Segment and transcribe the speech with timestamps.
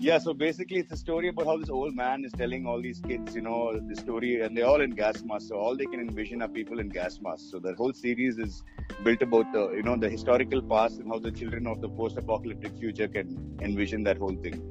[0.00, 3.00] yeah, so basically, it's a story about how this old man is telling all these
[3.06, 5.48] kids, you know, the story, and they're all in gas masks.
[5.48, 7.50] So all they can envision are people in gas masks.
[7.50, 8.62] So the whole series is
[9.04, 12.78] built about the, you know, the historical past and how the children of the post-apocalyptic
[12.78, 14.62] future can envision that whole thing.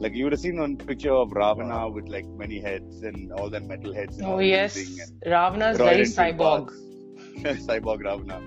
[0.00, 3.50] Like you would have seen one picture of Ravana with like many heads and all
[3.50, 4.16] the metal heads.
[4.16, 6.70] And Oh all yes, and Ravana is very cyborg.
[7.68, 8.40] cyborg Ravana.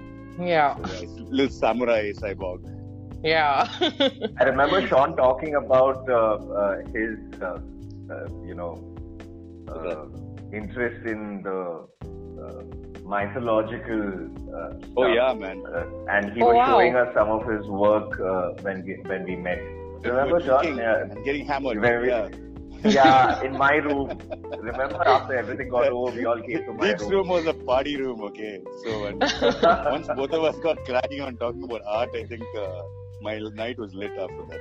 [0.44, 2.83] Yeah, So, yeah, little samurai cyborg.
[3.24, 3.68] Yeah.
[4.40, 7.58] I remember Sean talking about uh, uh, his, uh,
[8.12, 8.84] uh, you know,
[9.68, 10.06] uh,
[10.52, 11.88] interest in the
[12.44, 12.64] uh,
[13.06, 14.70] mythological uh.
[14.98, 15.64] Oh yeah, man.
[15.66, 16.66] Uh, and he Oh, was wow.
[16.68, 19.60] showing us some of his work uh, when we when we met.
[20.04, 20.62] Remember, With Sean?
[20.62, 21.04] cooking Yeah.
[21.26, 21.82] getting hammered.
[21.82, 22.28] When we- yeah.
[22.84, 24.20] yeah, in my room.
[24.62, 27.12] Remember after everything got over, we all came to my Deep's room.
[27.12, 28.60] room was a party room, okay.
[28.84, 29.24] So and
[29.86, 32.82] once both of us got cracking on talking about art, I think uh,
[33.24, 34.60] my night was lit after that.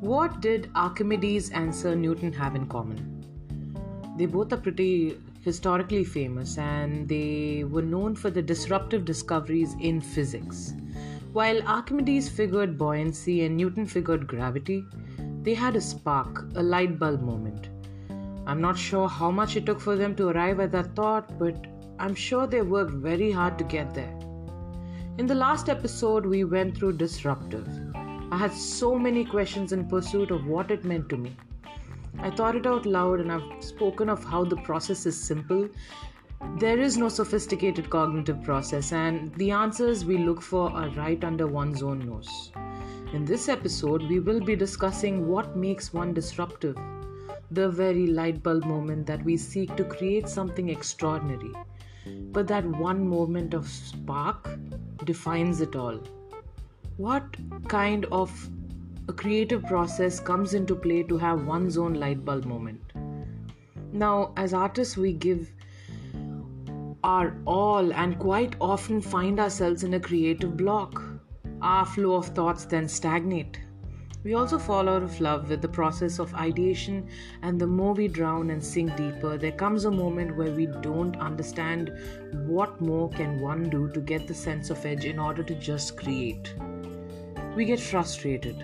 [0.00, 3.24] What did Archimedes and Sir Newton have in common?
[4.18, 10.00] They both are pretty historically famous and they were known for the disruptive discoveries in
[10.00, 10.74] physics.
[11.32, 14.84] While Archimedes figured buoyancy and Newton figured gravity,
[15.42, 17.68] they had a spark, a light bulb moment.
[18.50, 21.68] I'm not sure how much it took for them to arrive at that thought, but
[22.00, 24.12] I'm sure they worked very hard to get there.
[25.18, 27.68] In the last episode, we went through disruptive.
[27.94, 31.36] I had so many questions in pursuit of what it meant to me.
[32.18, 35.68] I thought it out loud and I've spoken of how the process is simple.
[36.58, 41.46] There is no sophisticated cognitive process, and the answers we look for are right under
[41.46, 42.50] one's own nose.
[43.12, 46.76] In this episode, we will be discussing what makes one disruptive,
[47.50, 51.52] the very light bulb moment that we seek to create something extraordinary.
[52.32, 54.48] But that one moment of spark
[55.04, 56.00] defines it all.
[56.96, 57.36] What
[57.68, 58.30] kind of
[59.08, 62.80] a creative process comes into play to have one's own light bulb moment?
[63.92, 65.50] Now, as artists, we give
[67.02, 71.02] our all and quite often find ourselves in a creative block.
[71.60, 73.58] Our flow of thoughts then stagnate.
[74.22, 77.08] We also fall out of love with the process of ideation,
[77.40, 81.16] and the more we drown and sink deeper, there comes a moment where we don't
[81.16, 81.90] understand
[82.46, 85.96] what more can one do to get the sense of edge in order to just
[85.96, 86.54] create.
[87.56, 88.62] We get frustrated,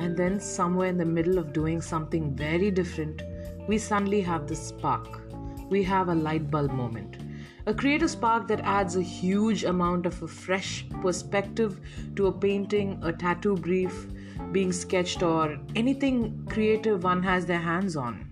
[0.00, 3.22] and then somewhere in the middle of doing something very different,
[3.68, 5.20] we suddenly have the spark.
[5.70, 7.18] We have a light bulb moment.
[7.66, 11.78] A creative spark that adds a huge amount of a fresh perspective
[12.16, 14.08] to a painting, a tattoo brief,
[14.52, 18.30] being sketched, or anything creative one has their hands on.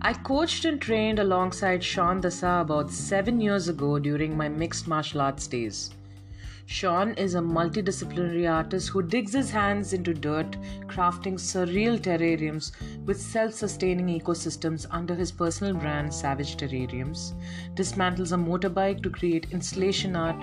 [0.00, 5.20] I coached and trained alongside Sean Dasa about seven years ago during my mixed martial
[5.20, 5.90] arts days.
[6.66, 10.54] Sean is a multidisciplinary artist who digs his hands into dirt,
[10.86, 12.72] crafting surreal terrariums
[13.06, 17.32] with self sustaining ecosystems under his personal brand Savage Terrariums,
[17.74, 20.36] dismantles a motorbike to create installation art,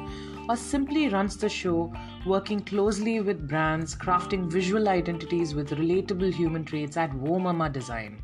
[0.48, 1.94] or simply runs the show,
[2.26, 8.22] working closely with brands, crafting visual identities with relatable human traits at Womama Design.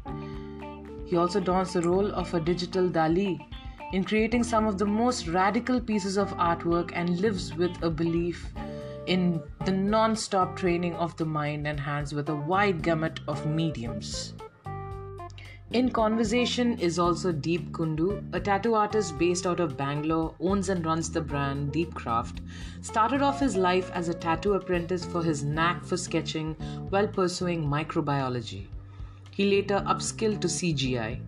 [1.06, 3.40] He also dons the role of a digital Dali
[3.92, 8.54] in creating some of the most radical pieces of artwork and lives with a belief
[9.08, 13.46] in the non stop training of the mind and hands with a wide gamut of
[13.46, 14.34] mediums.
[15.74, 20.86] In conversation is also Deep Kundu, a tattoo artist based out of Bangalore, owns and
[20.86, 22.42] runs the brand Deep Craft.
[22.82, 26.56] Started off his life as a tattoo apprentice for his knack for sketching
[26.90, 28.66] while pursuing microbiology.
[29.32, 31.22] He later upskilled to CGI.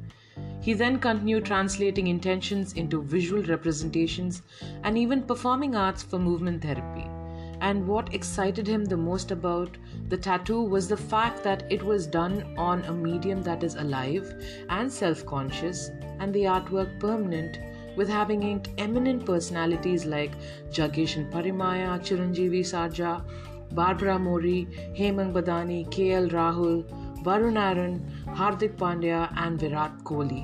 [0.60, 4.42] He then continued translating intentions into visual representations
[4.84, 7.13] and even performing arts for movement therapy.
[7.68, 9.78] And what excited him the most about
[10.10, 14.34] the tattoo was the fact that it was done on a medium that is alive
[14.70, 15.90] and self conscious,
[16.20, 17.60] and the artwork permanent,
[17.96, 20.34] with having inked eminent personalities like
[20.72, 23.24] Jaggesh and Parimala, Chiranjeevi Sarja,
[23.72, 24.68] Barbara Mori,
[25.00, 26.84] Hemang Badani, KL Rahul,
[27.24, 27.96] Varun Aaron,
[28.42, 30.44] Hardik Pandya, and Virat Kohli.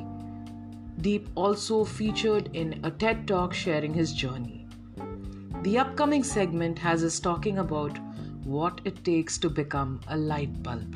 [1.02, 4.59] Deep also featured in a TED talk sharing his journey.
[5.62, 7.98] The upcoming segment has us talking about
[8.46, 10.96] what it takes to become a light bulb.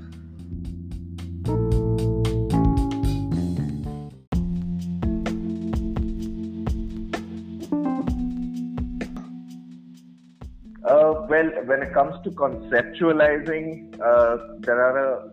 [10.86, 15.32] Uh, well, when it comes to conceptualizing, uh, there are a,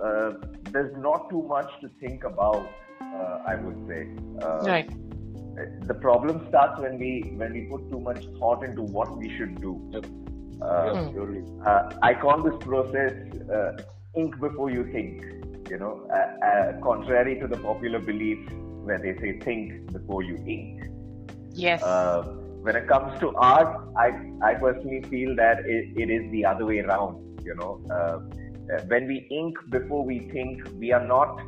[0.00, 0.32] uh,
[0.70, 2.68] there's not too much to think about.
[3.00, 4.08] Uh, I would say.
[4.40, 5.07] Uh, right.
[5.82, 9.60] The problem starts when we when we put too much thought into what we should
[9.60, 9.74] do.
[10.60, 11.62] Uh, hmm.
[11.64, 13.12] uh, I call this process
[13.48, 13.76] uh,
[14.16, 15.24] ink before you think.
[15.70, 18.38] You know, uh, uh, contrary to the popular belief
[18.84, 20.90] where they say think before you ink.
[21.52, 21.82] Yes.
[21.82, 22.22] Uh,
[22.62, 24.08] when it comes to art, I
[24.42, 27.40] I personally feel that it, it is the other way around.
[27.44, 27.80] You know,
[28.88, 31.40] when we ink before we think, we are not.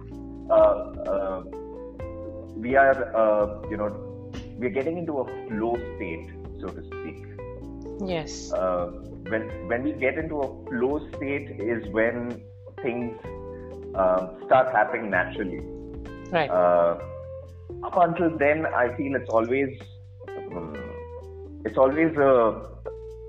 [2.56, 6.28] We are, you know, we're getting into a flow state,
[6.60, 7.30] so to speak
[8.06, 8.52] Yes.
[8.52, 8.86] Uh,
[9.28, 12.42] when when we get into a flow state is when
[12.82, 13.14] things
[13.94, 15.60] um, start happening naturally.
[16.30, 16.50] Right.
[16.50, 16.98] Uh,
[17.84, 19.78] up until then, I feel it's always
[20.28, 20.76] um,
[21.64, 22.68] it's always a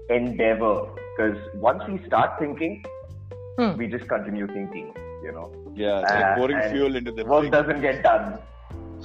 [0.10, 2.84] endeavor because once we start thinking,
[3.58, 3.78] hmm.
[3.78, 4.94] we just continue thinking.
[5.24, 5.52] You know.
[5.76, 7.52] Yeah, it's like pouring fuel into the work thing.
[7.52, 8.40] doesn't get done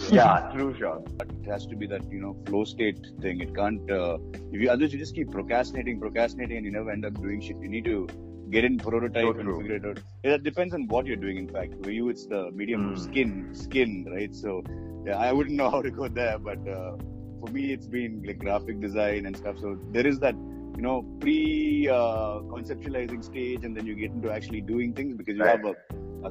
[0.10, 1.04] yeah, true, Sean.
[1.20, 3.40] It has to be that you know flow state thing.
[3.40, 3.90] It can't.
[3.90, 4.19] Uh,
[4.52, 7.56] if you otherwise you just keep procrastinating, procrastinating, and you never end up doing shit.
[7.60, 8.06] You need to
[8.50, 9.98] get in prototype so and figure it out.
[10.22, 11.38] It depends on what you're doing.
[11.38, 12.98] In fact, for you, it's the medium mm.
[12.98, 14.34] skin, skin, right?
[14.34, 14.62] So
[15.06, 16.96] yeah, I wouldn't know how to go there, but uh,
[17.40, 19.58] for me, it's been like graphic design and stuff.
[19.60, 24.31] So there is that you know pre uh, conceptualizing stage, and then you get into
[24.31, 25.56] actually doing things because you right.
[25.56, 25.75] have a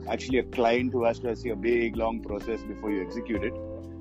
[0.09, 3.53] actually a client who has to see a big long process before you execute it.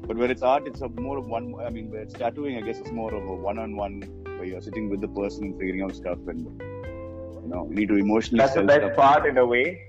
[0.06, 1.54] But where it's art, it's a more of one.
[1.64, 4.90] I mean, where it's tattooing, I guess it's more of a one-on-one where you're sitting
[4.90, 8.42] with the person and figuring out stuff, and you know, you need to emotionally.
[8.42, 9.80] That's the best part in a way,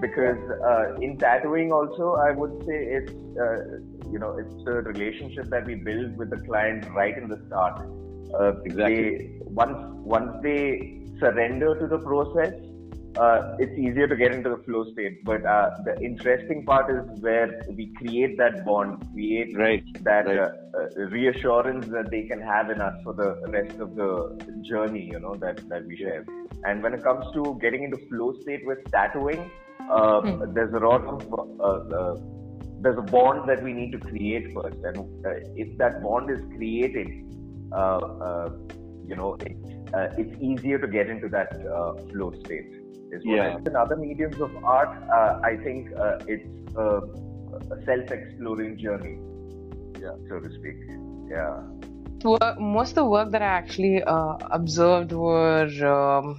[0.00, 3.80] because uh, in tattooing also, I would say it's uh,
[4.10, 7.82] you know it's a relationship that we build with the client right in the start.
[8.38, 8.96] Uh, exactly.
[8.96, 12.52] They, once once they surrender to the process,
[13.16, 15.22] uh, it's easier to get into the flow state.
[15.24, 20.38] But uh, the interesting part is where we create that bond, create right, that right.
[20.38, 25.10] Uh, uh reassurance that they can have in us for the rest of the journey,
[25.12, 26.24] you know, that, that we share.
[26.64, 29.50] And when it comes to getting into flow state with tattooing,
[29.80, 30.54] mm.
[30.54, 31.22] there's a lot of
[31.60, 32.14] uh,
[32.80, 34.96] there's a bond that we need to create first, and
[35.56, 39.56] if that bond is created, you know, it,
[40.18, 41.52] it's easier to get into that
[42.10, 42.81] flow state
[43.12, 43.56] is what yeah.
[43.56, 47.00] I, in other mediums of art, uh, I think uh, it's a,
[47.74, 49.18] a, self-exploring journey,
[50.00, 50.78] yeah, so to speak.
[51.30, 51.62] Yeah.
[52.58, 56.38] Most of the work that I actually uh, observed were um,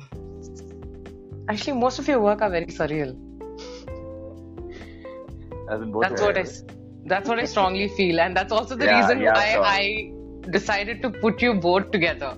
[1.50, 3.14] actually most of your work are very surreal.
[6.02, 6.46] that's what I.
[7.06, 9.64] That's what I strongly feel, and that's also the yeah, reason yeah, why sure.
[9.66, 10.14] I
[10.52, 12.38] decided to put you both together.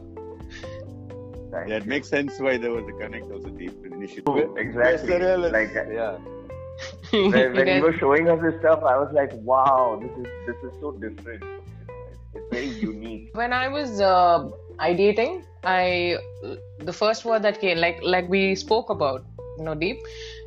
[1.67, 4.43] Yeah, it makes sense why there was a connect also deep initially.
[4.57, 5.19] exactly.
[5.19, 6.17] Like, yeah.
[7.11, 10.57] when, when you were showing us this stuff, I was like, wow, this is this
[10.63, 11.43] is so different.
[12.33, 13.29] It's very unique.
[13.33, 14.49] When I was uh,
[14.79, 16.17] ideating, I
[16.79, 19.25] the first word that came, like like we spoke about,
[19.57, 19.99] you know, deep.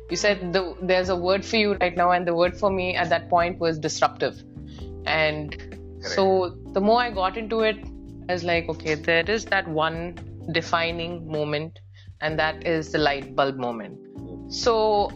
[0.09, 2.95] You said the, there's a word for you right now, and the word for me
[2.95, 4.41] at that point was disruptive.
[5.05, 6.15] And Correct.
[6.15, 7.77] so the more I got into it,
[8.27, 10.15] I was like, okay, there is that one
[10.51, 11.79] defining moment
[12.21, 13.97] and that is the light bulb moment.
[14.51, 15.11] So,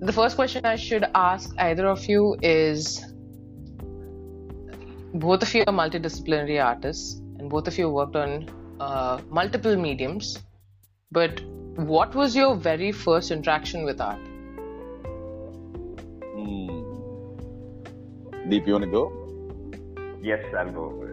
[0.00, 3.04] the first question I should ask either of you is
[5.14, 8.48] both of you are multidisciplinary artists and both of you worked on
[8.80, 10.38] uh, multiple mediums,
[11.10, 11.42] but
[11.76, 14.18] what was your very first interaction with art?
[16.34, 16.82] Hmm.
[18.48, 19.12] Deep, you want to go?
[20.22, 21.09] Yes, I'll go.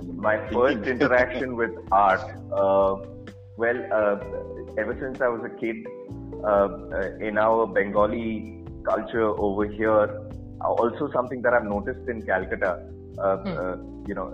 [0.00, 2.20] My first interaction with art.
[2.52, 2.96] Uh,
[3.58, 5.76] well, uh, ever since I was a kid,
[6.42, 10.30] uh, uh in our Bengali culture over here,
[10.60, 14.08] uh, also something that I've noticed in Calcutta, mm.
[14.08, 14.32] you know,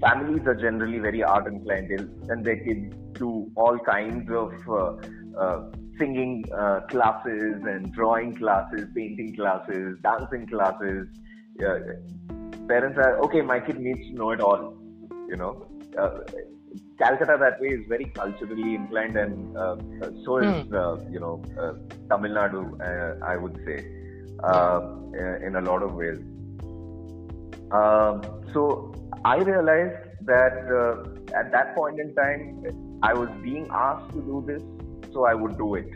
[0.00, 1.90] families are generally very art inclined.
[1.90, 4.52] And They'll send their kids to all kinds of
[5.98, 6.44] singing
[6.88, 11.06] classes and drawing classes, painting classes, dancing classes.
[12.72, 13.42] Parents are okay.
[13.42, 14.62] My kid needs to know it all.
[15.28, 15.50] You know,
[16.98, 19.76] Calcutta that way is very culturally inclined, and uh,
[20.24, 20.74] so is mm.
[20.82, 21.72] uh, you know uh,
[22.10, 22.62] Tamil Nadu.
[22.88, 23.78] Uh, I would say
[24.52, 24.80] uh,
[25.46, 26.20] in a lot of ways.
[27.78, 28.22] Um,
[28.52, 28.92] so
[29.24, 34.44] I realized that uh, at that point in time, I was being asked to do
[34.46, 34.62] this,
[35.12, 35.90] so I would do it.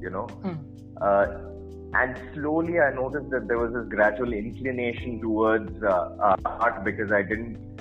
[0.00, 0.26] You know.
[0.42, 1.47] Mm.
[1.94, 7.80] And slowly I noticed that there was this gradual inclination towards art because I didn't,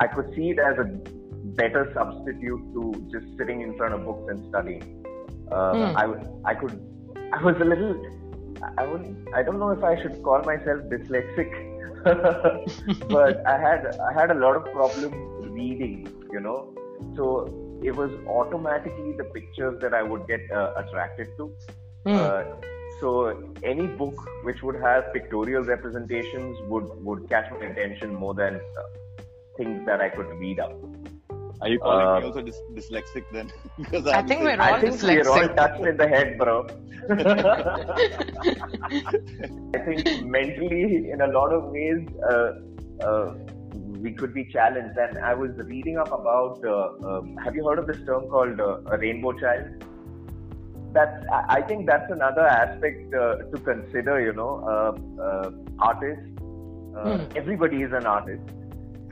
[0.00, 0.84] I could see it as a
[1.56, 5.04] better substitute to just sitting in front of books and studying.
[5.50, 5.96] Uh, mm.
[5.96, 6.80] I, I could,
[7.32, 7.94] I was a little
[8.76, 9.34] I wouldn't.
[9.34, 11.50] I don't know if I should call myself dyslexic,
[13.08, 15.12] but I had I had a lot of problem
[15.52, 16.08] reading.
[16.32, 16.74] You know,
[17.16, 17.46] so
[17.82, 21.52] it was automatically the pictures that I would get uh, attracted to.
[22.06, 22.14] Hmm.
[22.14, 22.42] Uh,
[23.00, 24.14] so any book
[24.44, 28.60] which would have pictorial representations would would catch my attention more than uh,
[29.56, 30.72] things that I could read up.
[31.60, 33.50] Are you calling Uh, me also dys- dyslexic then?
[33.78, 34.60] because I I'm think we're same.
[34.60, 35.56] all I think we're all dyslexic.
[35.56, 36.66] touched in the head, bro.
[39.74, 42.00] I think mentally, in a lot of ways,
[42.30, 42.50] uh,
[43.08, 43.34] uh,
[44.04, 44.96] we could be challenged.
[44.96, 46.60] And I was reading up about.
[46.64, 49.66] Uh, um, have you heard of this term called uh, a rainbow child?
[50.92, 51.24] That's.
[51.48, 54.20] I think that's another aspect uh, to consider.
[54.20, 56.24] You know, uh, uh, artists.
[56.96, 57.24] Uh, Hmm.
[57.36, 58.42] Everybody is an artist.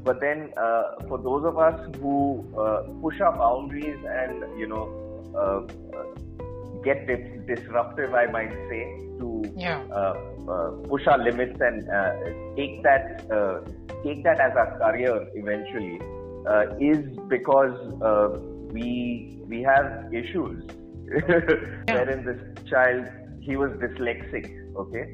[0.02, 4.85] But then, uh, for those of us who uh, push our boundaries and you know
[6.85, 8.83] get dis- disruptive, I might say,
[9.18, 9.83] to Yeah.
[9.90, 10.14] uh,
[10.49, 12.12] uh, push our limits and uh,
[12.56, 13.61] take that uh,
[14.02, 16.00] take that as our career eventually,
[16.49, 18.38] uh, is because uh,
[18.73, 20.64] we we have issues.
[21.89, 23.07] Wherein this child
[23.41, 24.47] he was dyslexic,
[24.77, 25.05] okay,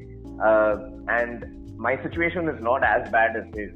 [0.43, 3.71] uh, and my situation is not as bad as his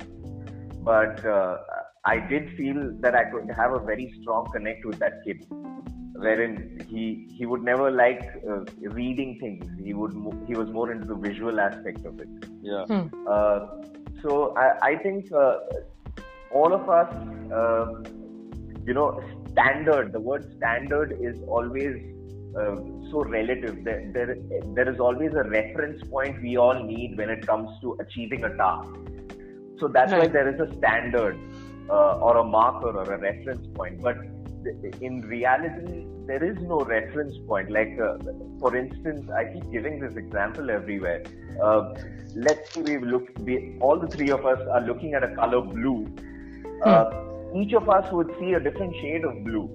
[0.88, 1.58] but uh,
[2.06, 5.46] I did feel that I could have a very strong connect with that kid,
[6.26, 8.60] wherein he he would never like uh,
[9.00, 9.66] reading things.
[9.84, 12.30] He would mo- he was more into the visual aspect of it.
[12.62, 12.86] Yeah.
[13.28, 13.68] Uh,
[14.22, 15.58] so I, I think uh,
[16.52, 17.14] all of us,
[17.52, 18.06] um
[18.86, 19.22] you know,
[19.58, 20.14] standard.
[20.14, 21.96] The word standard is always
[22.56, 22.76] uh,
[23.12, 23.84] so relative.
[23.84, 24.38] There, there
[24.76, 28.56] there is always a reference point we all need when it comes to achieving a
[28.56, 28.90] task.
[29.80, 31.38] So that's why there is a standard
[31.90, 34.02] uh, or a marker or a reference point.
[34.02, 34.18] But
[34.64, 37.72] th- in reality, there is no reference point.
[37.72, 38.18] Like, uh,
[38.60, 41.24] for instance, I keep giving this example everywhere.
[41.62, 41.94] Uh,
[42.36, 45.62] let's say we look, we, all the three of us are looking at a color
[45.62, 46.08] blue.
[46.84, 47.06] Uh,
[47.56, 49.70] each of us would see a different shade of blue.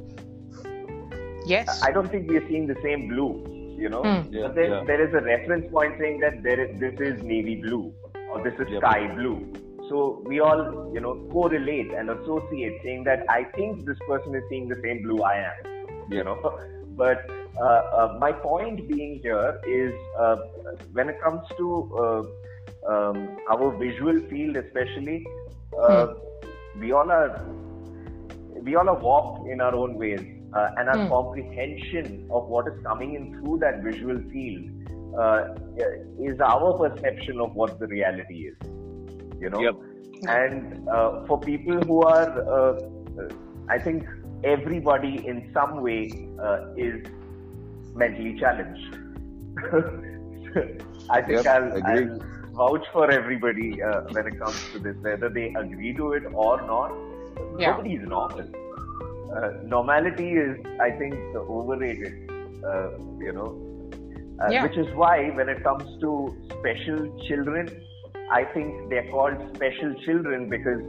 [1.47, 1.83] Yes.
[1.83, 4.02] I don't think we are seeing the same blue, you know.
[4.02, 4.33] Hmm.
[4.33, 4.85] Yeah, but then yeah.
[4.85, 7.93] there is a reference point saying that there is this is navy blue
[8.31, 8.83] or this is Yep.
[8.83, 9.52] sky blue.
[9.88, 14.43] So we all, you know, correlate and associate, saying that I think this person is
[14.49, 16.61] seeing the same blue I am, you know.
[16.97, 20.37] But uh, uh, my point being here is uh,
[20.93, 22.23] when it comes to uh,
[22.93, 25.26] um, our visual field, especially,
[25.79, 26.14] uh,
[26.79, 27.45] we all are
[28.62, 30.21] we all are warped in our own ways,
[30.55, 31.09] uh, and our Hmm.
[31.09, 34.64] comprehension of what is coming in through that visual field
[35.19, 35.43] uh,
[36.19, 38.57] is our perception of what the reality is.
[39.41, 39.75] You know, Yep.
[40.26, 42.73] and uh, for people who are, uh,
[43.21, 43.29] uh,
[43.69, 44.05] I think
[44.45, 47.02] everybody in some way uh, is
[47.95, 48.97] mentally challenged.
[51.11, 52.07] I think Yep, I'll, agree.
[52.07, 52.21] I'll
[52.52, 56.61] vouch for everybody uh, when it comes to this, whether they agree to it or
[56.62, 56.92] not.
[57.59, 57.71] Yeah.
[57.73, 58.49] Nobody is normal.
[59.37, 62.30] Uh, normality is, I think, overrated.
[62.64, 63.49] Uh, you know,
[64.40, 64.62] uh, Yeah.
[64.64, 66.11] which is why when it comes to
[66.50, 67.68] special children,
[68.30, 70.82] I think they're called special children because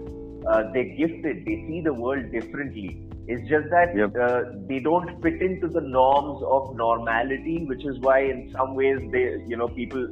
[0.48, 1.46] uh, they're gifted.
[1.46, 3.08] They see the world differently.
[3.28, 4.16] It's just that Yep.
[4.22, 9.00] uh, they don't fit into the norms of normality, which is why in some ways
[9.12, 10.06] they, you know, people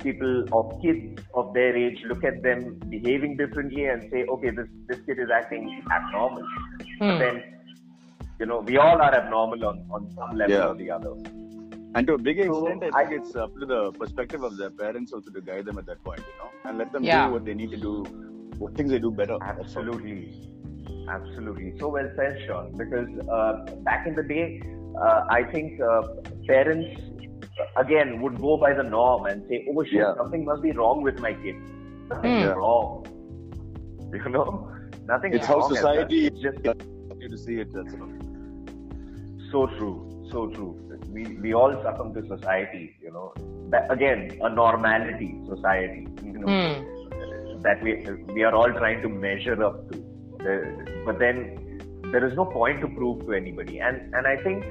[0.00, 4.68] people of kids of their age look at them behaving differently and say, okay, this
[4.88, 6.44] this kid is acting abnormal.
[6.98, 7.18] But Hmm.
[7.18, 7.42] then,
[8.40, 10.68] you know, we all are abnormal on, on some level Yeah.
[10.68, 11.12] or the other.
[11.94, 14.70] And to a big extent, I I- think it's up to the perspective of their
[14.70, 17.26] parents also to guide them at that point, you know, and let them Yeah.
[17.26, 17.94] do what they need to do,
[18.58, 19.36] what things they do better.
[19.42, 20.18] Absolutely.
[21.08, 21.76] Absolutely.
[21.78, 22.76] So well said, Sean.
[22.76, 23.52] Because uh,
[23.88, 24.62] back in the day,
[24.98, 26.02] uh, I think uh,
[26.46, 27.00] parents,
[27.76, 30.14] again, would go by the norm and say, oh shit, Yeah.
[30.16, 31.56] something must be wrong with my kid.
[32.10, 33.06] Nothing is wrong.
[34.12, 34.68] You know?
[35.06, 36.34] Nothing It's how society- that.
[36.34, 36.58] It's just
[37.18, 38.10] You to see it, that's all.
[39.50, 40.26] so true.
[40.30, 40.78] So true.
[41.08, 43.32] We, we all succumb to society, you know.
[43.70, 46.46] That, again, a normality society, you know.
[46.46, 47.60] Hmm.
[47.62, 47.90] that we
[48.34, 49.98] we are all trying to measure up to.
[50.44, 51.36] The- But then
[52.12, 53.78] there is no point to prove to anybody.
[53.80, 54.64] And and I think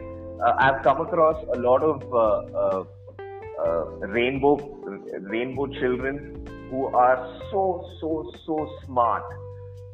[0.45, 2.83] uh, I've come across a lot of uh, uh,
[3.63, 4.55] uh, rainbow
[5.21, 7.17] rainbow children who are
[7.51, 9.23] so so so smart.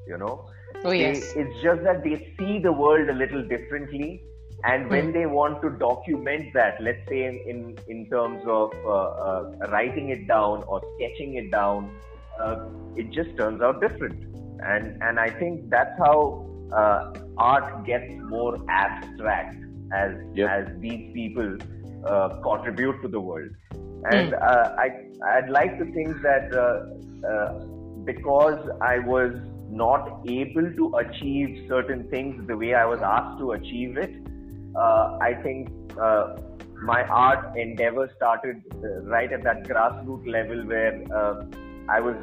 [0.08, 0.46] You know,
[0.86, 4.24] Oh They- it's just that they see the world a little differently,
[4.64, 8.72] and when they want to document that, let's say in in, in terms of
[9.76, 11.92] writing it down or sketching it down,
[12.40, 12.56] uh,
[12.96, 14.24] it just turns out different.
[14.74, 20.50] And and I think that's how uh, art gets more abstract as Yep.
[20.50, 21.58] as these people
[22.06, 23.50] uh, contribute to the world.
[24.12, 24.88] and uh, I
[25.30, 27.66] I'd like to think that uh, uh,
[28.10, 29.34] because I was
[29.70, 34.14] not able to achieve certain things the way I was asked to achieve it,
[34.76, 35.70] uh, I think
[36.02, 36.38] uh,
[36.92, 38.62] my art endeavor started
[39.04, 41.44] right at that grassroots level where uh,
[41.90, 42.16] I was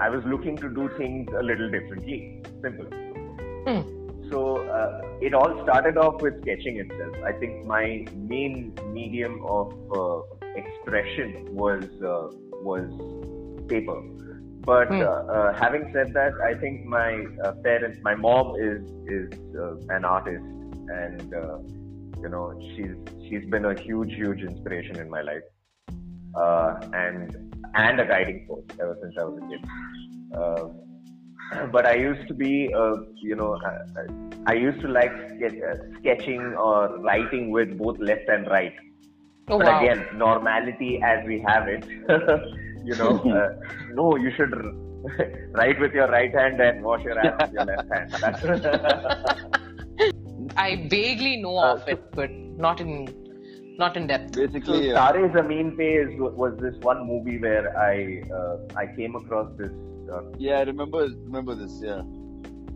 [0.00, 2.42] I was looking to do things a little differently.
[2.60, 4.03] Simple.
[4.34, 7.14] So uh, it all started off with sketching itself.
[7.24, 10.22] I think my main medium of uh,
[10.56, 12.88] expression was uh, was
[13.68, 14.00] paper.
[14.66, 15.02] But Hmm.
[15.02, 19.76] uh, uh, having said that, I think my uh, parents, my mom is is uh,
[19.96, 20.44] an artist,
[20.88, 21.58] and uh,
[22.22, 22.96] you know she's
[23.28, 25.46] she's been a huge huge inspiration in my life,
[26.34, 27.36] uh, and
[27.74, 30.93] and a guiding force ever since I was a kid.
[31.54, 34.04] Uh, but I used to be, uh, you know, I, I
[34.46, 38.74] I used to like sketch, uh, sketching or writing with both left and right.
[39.48, 39.78] Oh but wow.
[39.82, 41.84] again, normality as we have it,
[42.84, 43.48] you know, uh,
[43.92, 44.52] no, you should
[45.52, 48.10] write with your right hand and wash your hands with your left hand.
[48.20, 48.42] That's
[50.56, 53.08] I vaguely know Uh, of it, but not in
[53.78, 54.34] not in depth.
[54.34, 58.86] so Basically, uh, Taare Zameen Pe is, was this one movie where I uh, I
[58.96, 59.72] came across this.
[60.12, 61.80] Uh, yeah, I remember remember this.
[61.82, 62.02] Yeah.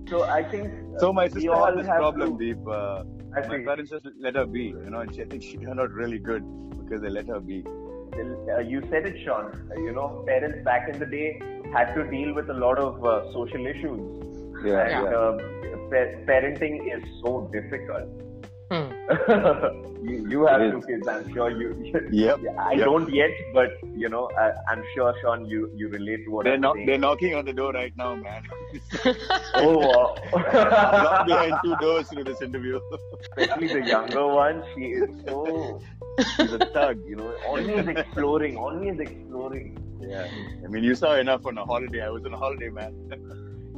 [0.09, 0.67] so I think
[0.97, 2.67] uh, So my sister had this problem, to- Deep.
[2.67, 3.05] Uh,
[3.37, 3.65] I my see.
[3.65, 6.19] parents just let her be, you know, and she, I think she turned out really
[6.19, 6.43] good
[6.79, 7.59] because they let her be.
[7.67, 9.53] uh, you said it, Sean.
[9.71, 11.41] Uh, you know, parents back in the day
[11.73, 14.01] had to deal with a lot of uh, social issues.
[14.65, 15.19] Yeah, and yeah.
[15.19, 15.39] um,
[15.91, 18.09] pa- parenting is so difficult.
[19.09, 21.93] You, you have two kids, I'm sure you.
[22.11, 22.41] Yep.
[22.59, 22.85] I yep.
[22.85, 26.55] don't yet, but you know, I, I'm sure, Sean, you you relate to what They're,
[26.55, 26.87] I'm saying.
[26.87, 28.43] they're knocking on the door right now, man.
[29.55, 30.15] oh, wow.
[30.33, 32.81] Locked behind two doors through this interview.
[33.37, 34.63] especially the younger one.
[34.75, 35.81] She is so.
[36.37, 37.35] She's a thug, you know.
[37.47, 39.79] Always exploring, always exploring.
[40.01, 40.29] Yeah.
[40.65, 42.03] I mean, you saw enough on a holiday.
[42.03, 42.95] I was on a holiday, man.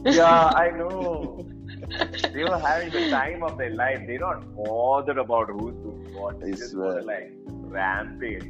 [0.05, 1.47] Yeah, I know.
[2.35, 4.01] They were having the time of their life.
[4.07, 6.41] They're not bothered about who's doing what.
[6.41, 7.03] They I just swear.
[7.03, 7.33] like
[7.79, 8.45] rampage.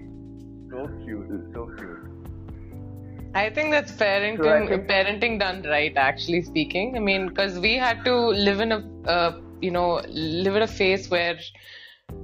[0.71, 1.99] So cute, so cute.
[3.35, 5.97] I think that's parenting, So think- parenting done right.
[5.97, 8.15] Actually speaking, I mean, because we had to
[8.49, 11.39] live in a, uh, you know, live in a phase where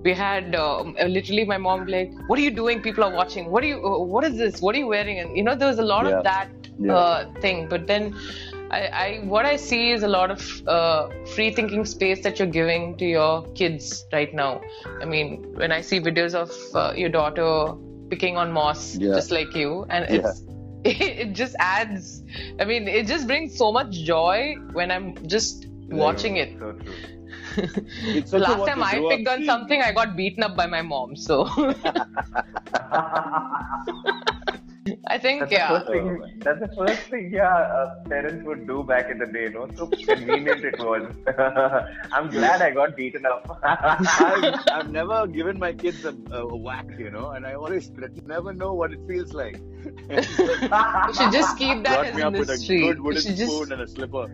[0.02, 2.82] we had um, literally my mom like, "What are you doing?
[2.82, 3.50] People are watching.
[3.50, 3.76] What are you?
[3.90, 4.60] Uh, what is this?
[4.60, 6.16] What are you wearing?" And you know, there was a lot Yeah.
[6.18, 6.96] of that Yeah.
[7.02, 7.68] uh, thing.
[7.68, 8.08] But then,
[8.70, 12.48] I, I what I see is a lot of uh, free thinking space that you're
[12.48, 14.60] giving to your kids right now.
[15.00, 17.74] I mean, when I see videos of uh, your daughter
[18.10, 19.14] picking on moss, Yeah.
[19.14, 20.16] just like you, and Yeah.
[20.18, 20.42] it's
[20.84, 22.22] it just adds.
[22.60, 26.56] I mean, it just brings so much joy when I'm just watching it.
[26.58, 26.94] So true.
[28.14, 30.66] It's The last time I grow up picked on something, I got beaten up by
[30.66, 31.16] my mom.
[31.16, 31.46] So
[35.06, 35.72] I think That's yeah.
[35.72, 36.40] the first thing.
[36.40, 37.30] That's the first thing.
[37.32, 39.48] Yeah, uh, parents would do back in the day.
[39.48, 41.12] No, so convenient it was.
[42.12, 43.58] I'm glad I got beaten up.
[43.64, 47.90] I've, I've never given my kids a, a whack, you know, and I always
[48.24, 49.60] never know what it feels like.
[51.06, 52.78] You should just keep that Brought as me a up with a mystery.
[52.78, 54.28] good You wooden should just spoon and a slipper.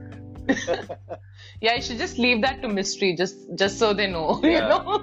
[1.61, 4.41] yeah, you should just leave that to mystery, just just so they know.
[4.45, 4.99] You know.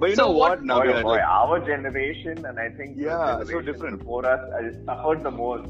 [0.00, 0.62] But you so know what?
[0.62, 3.60] Now boy, we oh are boy, like, our generation, and I think the Yeah, so
[3.60, 4.02] different.
[4.04, 5.68] for us, I suffered the most.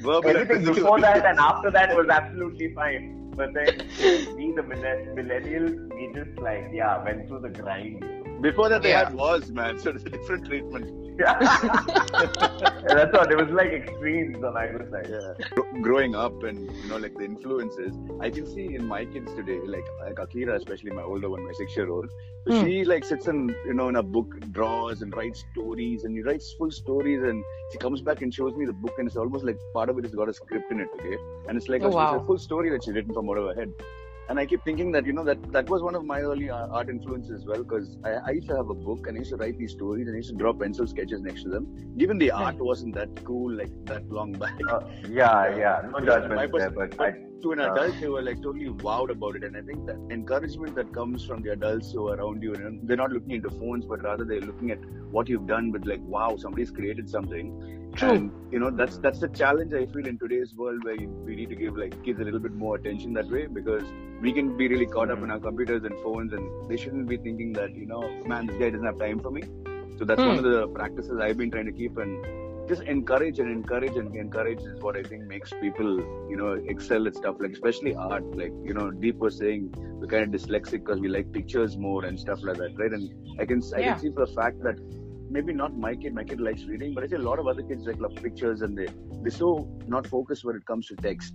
[0.00, 3.30] verbal and Everything physical before that and after that was absolutely fine.
[3.36, 3.78] But then
[4.36, 8.04] we, the millenn- millennials, we just like, yeah, went through the grind.
[8.44, 9.04] Before that, they Yeah.
[9.04, 9.78] had wars, man.
[9.78, 10.86] So it's a different treatment.
[11.18, 11.38] Yeah.
[12.96, 15.08] That's what it was like extremes on either side.
[15.10, 15.46] Yeah.
[15.54, 19.32] Gro- Growing up and you know, like the influences, I can see in my kids
[19.34, 22.10] today, like like Akira, especially my older one, my six-year-old.
[22.48, 22.60] Hmm.
[22.64, 24.28] She like sits in, you know, in a book,
[24.58, 28.54] draws and writes stories, and she writes full stories, and she comes back and shows
[28.56, 30.80] me the book, and it's almost like part of it has got a script in
[30.80, 31.16] it, okay?
[31.48, 32.14] And it's like Oh, a, wow.
[32.16, 33.72] it's a full story that she's written from out of her head.
[34.28, 36.66] And I keep thinking that you know that that was one of my early uh,
[36.68, 39.30] art influences as well because I, I used to have a book and I used
[39.30, 41.94] to write these stories and I used to draw pencil sketches next to them.
[41.98, 44.54] Even the art wasn't that cool like that long back.
[44.70, 45.82] Uh, yeah, yeah.
[45.90, 47.12] No judgment there, but but I,
[47.44, 49.44] to an uh, adult, they were like totally wowed about it.
[49.44, 52.88] And I think that encouragement that comes from the adults who are around you, and
[52.88, 54.78] they're not looking into phones, but rather they're looking at
[55.10, 57.83] what you've done with like, wow, somebody's created something.
[57.94, 58.14] True.
[58.14, 61.36] And you know, that's that's the challenge I feel in today's world where you, we
[61.36, 64.56] need to give like kids a little bit more attention that way because we can
[64.56, 67.74] be really caught up in our computers and phones, and they shouldn't be thinking that
[67.74, 69.42] you know, man, this guy doesn't have time for me.
[69.98, 70.26] So that's Hmm.
[70.26, 72.24] one of the practices I've been trying to keep and
[72.68, 77.06] just encourage and encourage and encourage is what I think makes people, you know, excel
[77.06, 78.24] at stuff like especially art.
[78.36, 82.04] Like, you know, Deep was saying we're kind of dyslexic because we like pictures more
[82.04, 82.92] and stuff like that, right?
[82.92, 83.84] And I can I Yeah.
[83.84, 84.78] can see for a fact that
[85.34, 87.62] maybe not my kid, my kid likes reading, but I see a lot of other
[87.70, 88.86] kids like love pictures and they
[89.22, 89.50] they're so
[89.94, 91.32] not focused when it comes to text.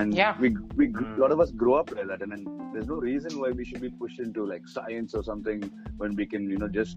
[0.00, 0.34] And Yeah.
[0.42, 0.48] we
[0.80, 1.16] we Mm.
[1.16, 3.64] a lot of us grow up like that, and then there's no reason why we
[3.70, 5.64] should be pushed into like science or something
[6.02, 6.96] when we can, you know, just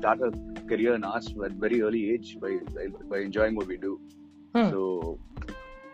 [0.00, 0.30] start a
[0.72, 3.92] career in arts at very early age by by, by enjoying what we do.
[4.56, 4.68] Hmm.
[4.72, 4.80] So,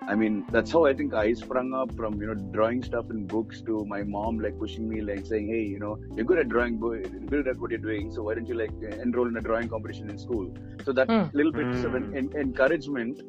[0.06, 3.26] I mean, that's how I think I sprung up from you know drawing stuff in
[3.26, 6.48] books to my mom like pushing me like saying, hey, you know, you're good at
[6.48, 8.70] drawing, boy, you're good at what you're doing, so why don't you like
[9.02, 10.54] enroll in a drawing competition in school?
[10.84, 11.24] So that Hmm.
[11.32, 11.96] little bit of Hmm.
[11.96, 13.22] en- en- encouragement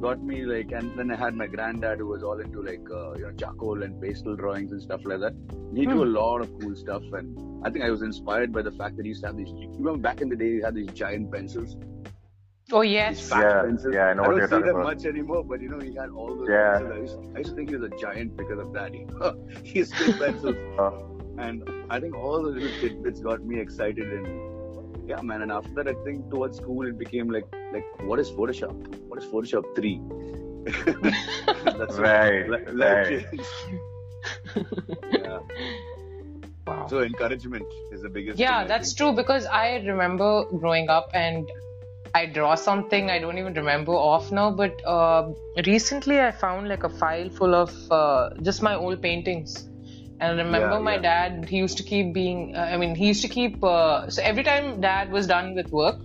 [0.00, 3.14] got me like, and then I had my granddad who was all into like uh,
[3.14, 5.34] you know charcoal and pastel drawings and stuff like that.
[5.74, 8.72] He drew a lot of cool stuff, and I think I was inspired by the
[8.72, 9.48] fact that he used to have these.
[9.48, 11.76] You remember back in the day, he had these giant pencils.
[12.72, 13.30] Oh yes.
[13.30, 13.94] Yeah, pencils.
[13.94, 14.84] yeah, I know what don't you're see them about.
[14.84, 16.78] much anymore, but you know, he had all those Yeah.
[16.78, 16.92] pencils.
[16.92, 18.92] I used, I used to think he was a giant because of that.
[19.64, 20.56] he used to pencils.
[20.78, 20.90] Uh,
[21.38, 24.26] And I think all the little tidbits got me excited and
[25.08, 25.42] yeah, man.
[25.42, 28.74] And after that, I think towards school it became like like what is Photoshop?
[29.08, 29.96] What is Photoshop three?
[31.78, 33.26] That's Right, li- life right.
[33.30, 33.54] changed.
[35.12, 35.38] yeah.
[36.66, 36.86] Wow.
[36.88, 38.38] So encouragement is the biggest.
[38.38, 41.48] Yeah, thing, that's true because I remember growing up and
[42.14, 45.32] I draw something I don't even remember off now, but uh,
[45.66, 49.68] recently I found like a file full of uh, just my old paintings.
[50.20, 51.02] And I remember Yeah, my yeah.
[51.02, 54.22] dad, he used to keep being, uh, I mean, he used to keep, uh, so
[54.22, 55.96] every time dad was done with work,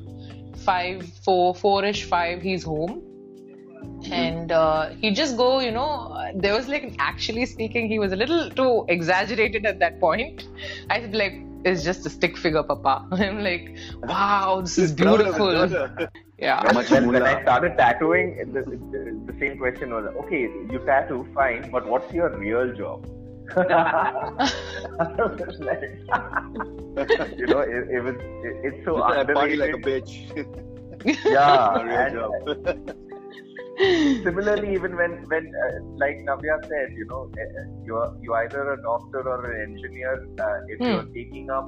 [0.58, 3.02] five, four, four-ish, five, he's home.
[4.12, 8.12] And uh, he'd just go, you know, uh, there was like, actually speaking, he was
[8.12, 10.48] a little too exaggerated at that point.
[10.90, 11.34] I'd be like,
[11.66, 13.08] it's just a stick figure, Papa.
[13.12, 16.08] I'm like, wow, this is He's proud of his beautiful.
[16.38, 16.62] Yeah.
[16.66, 17.24] How much when, when?
[17.24, 22.14] I started tattooing, the, the, the same question was, okay, you tattoo, fine, but what's
[22.14, 23.10] your real job?
[23.56, 24.50] I
[25.18, 25.82] was like,
[27.38, 29.60] you know, it, it was, it, it's so I party underrated.
[29.60, 30.12] like a bitch.
[31.26, 33.06] yeah,
[33.80, 35.72] similarly even when when uh,
[36.04, 40.58] like Navya said you know uh, you're you either a doctor or an engineer uh,
[40.68, 40.92] if Hmm.
[40.92, 41.68] you're taking up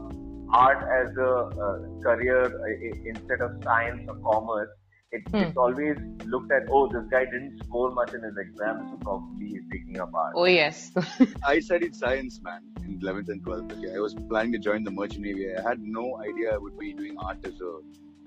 [0.54, 1.32] art as a
[1.66, 4.70] uh, career uh, instead of science or commerce
[5.12, 5.42] it, Hmm.
[5.44, 9.48] it's always looked at oh this guy didn't score much in his exams so probably
[9.48, 10.92] he's taking up art Oh, yes.
[11.48, 13.72] I studied science, man, in 11th and 12th.
[13.78, 15.46] Okay, I was planning to join the merchant navy.
[15.56, 17.72] I had no idea I would be doing art as a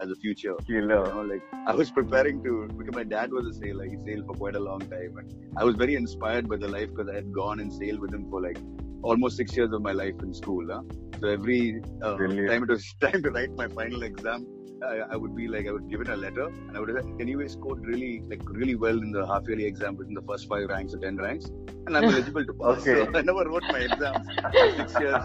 [0.01, 0.57] as a future.
[0.71, 3.85] You know, like I was preparing to because my dad was a sailor.
[3.85, 6.89] He sailed for quite a long time, and I was very inspired by the life
[6.91, 8.59] because I had gone and sailed with him for like
[9.03, 10.67] almost six years of my life in school.
[10.73, 10.83] Huh?
[11.21, 14.47] So every uh, time it was time to write my final exam,
[14.83, 17.05] I, I would be like I would give it a letter, and I would have
[17.21, 20.69] anyway scored really like really well in the half yearly exam within the first five
[20.69, 21.47] ranks or ten ranks,
[21.87, 22.87] and I'm eligible to pass.
[22.87, 23.05] Okay.
[23.05, 25.23] So I never wrote my exams for six years.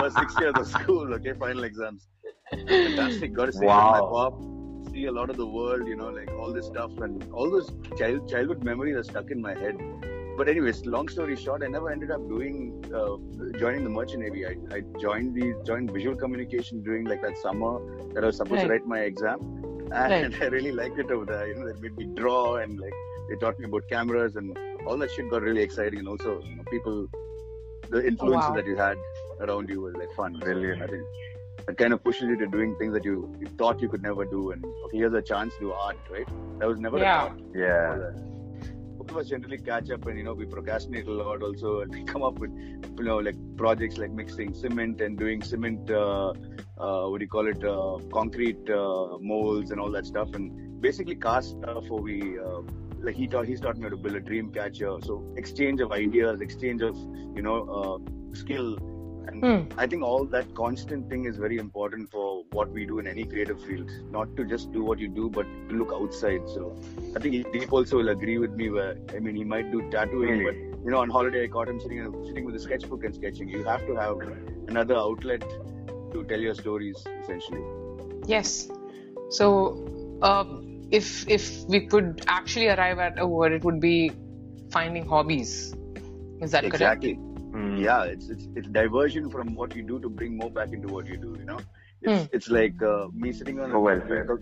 [0.00, 2.08] First six years of school, okay, final exams.
[2.50, 3.32] Fantastic.
[3.32, 3.92] Got to say, Wow.
[3.92, 7.24] my pop, see a lot of the world, you know, like all this stuff, and
[7.32, 9.76] all those child childhood memories are stuck in my head.
[10.36, 13.16] But anyways, long story short, I never ended up doing uh,
[13.58, 14.46] joining the merchant navy.
[14.46, 17.72] I, I joined the joined visual communication during like that summer
[18.14, 21.48] that I was supposed to write my exam, and I really liked it over there.
[21.48, 22.94] You know, they made me draw and like
[23.28, 24.56] they taught me about cameras and
[24.86, 25.98] all that shit got really exciting.
[25.98, 27.08] And also, you know, people,
[27.90, 28.56] the influences wow.
[28.56, 28.96] that you had
[29.40, 30.36] around you was like fun.
[30.38, 30.82] So, Brilliant.
[30.82, 31.02] I think
[31.68, 34.24] it kind of pushes you to doing things that you, you thought you could never
[34.24, 34.50] do.
[34.52, 36.26] And okay, here's a chance to do art, right?
[36.58, 37.26] That was never Yeah.
[37.26, 37.38] a thought.
[37.54, 38.98] yeah before that.
[38.98, 41.92] Both of us generally catch up and you know we procrastinate a lot also and
[41.92, 42.50] we come up with
[42.98, 46.30] you know like projects like mixing cement and doing cement uh,
[46.78, 50.80] uh, what do you call it uh, concrete uh, molds and all that stuff and
[50.80, 52.60] basically cast stuff or we uh,
[53.00, 55.92] like he taught he's taught me how to build a dream catcher so exchange of
[55.92, 56.96] ideas exchange of
[57.36, 58.76] you know uh, skill
[59.28, 59.78] and Hmm.
[59.82, 63.24] I think all that constant thing is very important for what we do in any
[63.24, 63.90] creative field.
[64.10, 66.48] Not to just do what you do, but to look outside.
[66.48, 66.76] So
[67.16, 68.70] I think Deep also will agree with me.
[68.70, 70.44] Where I mean, he might do tattooing, Really?
[70.44, 73.48] but you know, on holiday I caught him sitting sitting with a sketchbook and sketching.
[73.48, 74.16] You have to have
[74.68, 75.42] another outlet
[76.12, 77.62] to tell your stories, essentially.
[78.26, 78.68] Yes.
[79.30, 79.48] So,
[80.22, 80.44] uh,
[80.90, 84.12] if if we could actually arrive at a word, it would be
[84.72, 85.74] finding hobbies.
[86.40, 87.04] Is that correct?
[87.04, 87.18] exactly.
[87.58, 87.76] Hmm.
[87.76, 91.06] Yeah, it's, it's it's diversion from what you do to bring more back into what
[91.06, 91.36] you do.
[91.38, 91.60] You know,
[92.02, 92.32] it's Hmm.
[92.32, 94.30] it's like uh, me sitting on Oh, a well said.
[94.30, 94.36] a,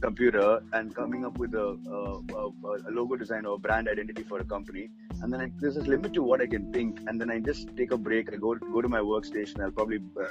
[0.00, 4.38] computer and coming up with a, a, a, logo design or a brand identity for
[4.40, 4.88] a company.
[5.22, 7.00] And then I, there's a limit to what I can think.
[7.06, 8.32] And then I just take a break.
[8.32, 9.62] I go go to my workstation.
[9.62, 10.24] I'll probably uh,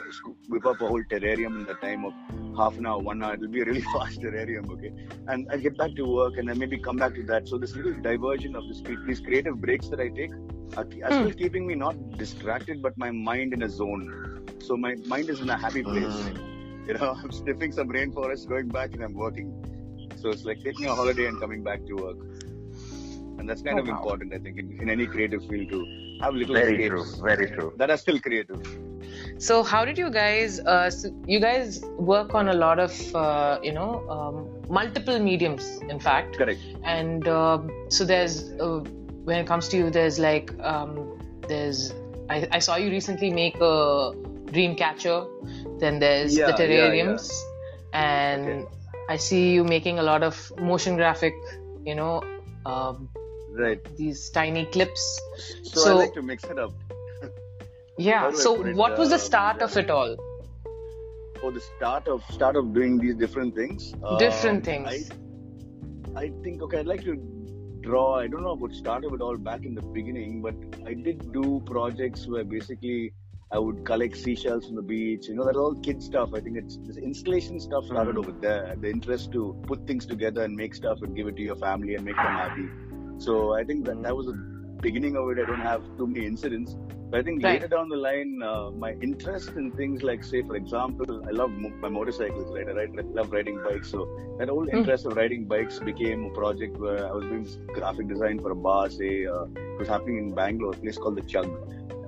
[0.50, 2.14] whip up a whole terrarium in the time of
[2.58, 3.34] half an hour, one hour.
[3.34, 4.92] It'll be a really fast terrarium, okay?
[5.28, 7.48] And I get back to work and then maybe come back to that.
[7.48, 10.32] So this little diversion of this, these creative breaks that I take
[10.78, 11.38] are, are still hmm.
[11.38, 14.44] keeping me not distracted, but my mind in a zone.
[14.60, 16.30] So my mind is in a happy place.
[16.90, 19.50] You know, I'm sniffing some rainforest, going back, and I'm working.
[20.18, 22.18] So it's like taking a holiday and coming back to work.
[23.40, 23.96] And that's kind oh, of wow.
[23.96, 27.48] important, I think, in, in, any creative field to have little very escapes true, very
[27.50, 27.74] true.
[27.78, 28.62] That are still creative.
[29.40, 30.60] So how did you guys?
[30.60, 35.80] Uh, so you guys work on a lot of uh, you know um, multiple mediums,
[35.90, 36.38] in fact.
[36.38, 36.62] Correct.
[36.84, 38.82] And uh, so there's uh,
[39.24, 41.94] when it comes to you, there's like um, there's
[42.30, 44.14] I, I saw you recently make a
[44.52, 45.26] dream catcher
[45.80, 47.30] then there's yeah, the terrariums,
[47.94, 48.66] yeah, and okay.
[49.10, 51.34] I see you making a lot of motion graphic,
[51.84, 52.22] you know,
[52.66, 53.10] um,
[53.52, 53.80] right?
[53.98, 55.20] These tiny clips.
[55.64, 56.74] So, so I like to mix it up.
[57.98, 58.32] yeah.
[58.32, 60.16] So what it, was the uh, start of it all?
[61.40, 63.94] For the start of start of doing these different things.
[64.20, 65.12] Different um, things.
[66.16, 66.80] I, I think okay.
[66.80, 67.16] I'd like to
[67.82, 68.20] draw.
[68.20, 71.32] I don't know about start of it all back in the beginning, but I did
[71.32, 73.14] do projects where basically
[73.56, 75.28] I would collect seashells from the beach.
[75.30, 76.32] You know, that's all kid stuff.
[76.34, 78.32] I think it's this installation stuff started mm-hmm.
[78.32, 78.76] over there.
[78.82, 81.96] The interest to put things together and make stuff and give it to your family
[81.96, 82.68] and make them happy.
[83.18, 84.34] So I think that that was the
[84.82, 85.40] beginning of it.
[85.42, 86.76] I don't have too many incidents.
[87.10, 87.54] But I think right.
[87.54, 91.52] later down the line, uh, my interest in things like, say, for example, I love
[91.52, 92.68] mo- my motorcycles, right?
[92.68, 93.90] I, ride, love riding bikes.
[93.90, 94.74] So that whole mm.
[94.74, 95.12] interest mm.
[95.12, 98.90] of riding bikes became a project where I was doing graphic design for a bar,
[98.90, 101.50] say, uh, it was happening in Bangalore, a place called The Chug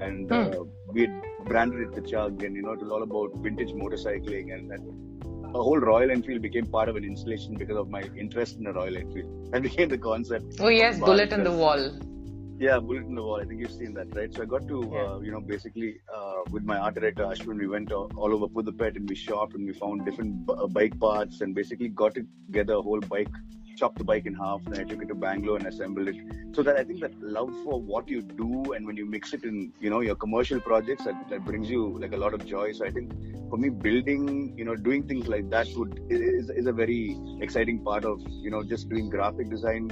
[0.01, 0.55] and mm.
[0.55, 3.69] uh, we had branded it the Chug, and you know it was all about vintage
[3.69, 8.03] motorcycling, and, and a whole Royal Enfield became part of an installation because of my
[8.17, 9.33] interest in the Royal Enfield.
[9.51, 10.55] That became the concept.
[10.59, 11.89] Oh yes, bullet in the wall.
[12.59, 13.39] Yeah, bullet in the wall.
[13.39, 14.33] I think you've seen that, right?
[14.33, 14.99] So I got to, yeah.
[14.99, 18.97] uh, you know, basically uh, with my art director Ashwin, we went all, over Pet
[18.97, 22.73] and we shopped and we found different b- uh, bike parts and basically got together
[22.73, 23.29] a whole bike
[23.77, 24.63] chopped the bike in half.
[24.65, 26.15] Then I took it to Bangalore and assembled it.
[26.53, 29.43] So that I think that love for what you do and when you mix it
[29.43, 32.71] in, you know, your commercial projects, that, that brings you like a lot of joy.
[32.71, 33.13] So I think
[33.49, 37.83] for me, building, you know, doing things like that would is, is a very exciting
[37.83, 39.91] part of, you know, just doing graphic design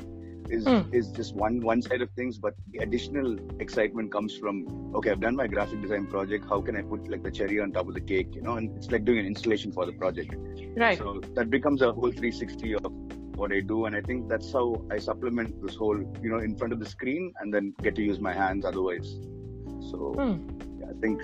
[0.50, 0.94] is mm.
[0.94, 5.20] is just one one side of things but the additional excitement comes from okay i've
[5.20, 7.94] done my graphic design project how can i put like the cherry on top of
[7.94, 10.36] the cake you know and it's like doing an installation for the project
[10.78, 12.94] right so that becomes a whole 360 of
[13.36, 16.56] what I do, and I think that's how I supplement this whole, you know, in
[16.56, 19.16] front of the screen, and then get to use my hands otherwise.
[19.92, 20.80] So hmm.
[20.80, 21.22] yeah, I think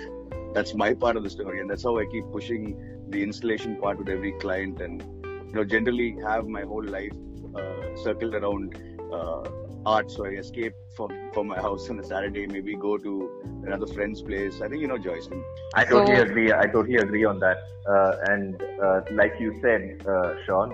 [0.54, 2.76] that's my part of the story, and that's how I keep pushing
[3.08, 7.12] the installation part with every client, and you know, generally have my whole life
[7.54, 8.76] uh, circled around
[9.12, 9.42] uh,
[9.84, 10.10] art.
[10.10, 14.22] So I escape from from my house on a Saturday, maybe go to another friend's
[14.22, 14.60] place.
[14.60, 15.28] I think you know Joyce.
[15.74, 16.52] I totally so, agree.
[16.52, 17.58] I totally agree on that.
[17.86, 20.72] Uh, and uh, like you said, uh, Sean,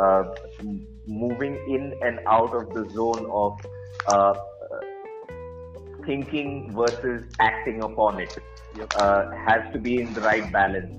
[0.00, 0.24] uh,
[1.06, 3.58] moving in and out of the zone of
[4.08, 4.34] uh,
[6.04, 8.36] thinking versus acting upon it
[8.96, 10.96] uh, has to be in the right balance.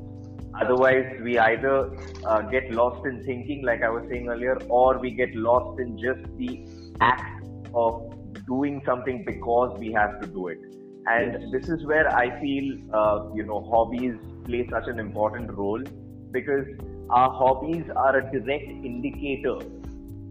[0.61, 1.91] Otherwise, we either
[2.25, 5.97] uh, get lost in thinking, like I was saying earlier, or we get lost in
[5.97, 6.65] just the
[7.01, 8.13] act of
[8.47, 10.59] doing something because we have to do it.
[11.07, 11.51] And yes.
[11.51, 15.83] this is where I feel, uh, you know, hobbies play such an important role
[16.31, 16.65] because
[17.09, 19.57] our hobbies are a direct indicator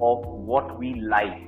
[0.01, 1.41] of what we like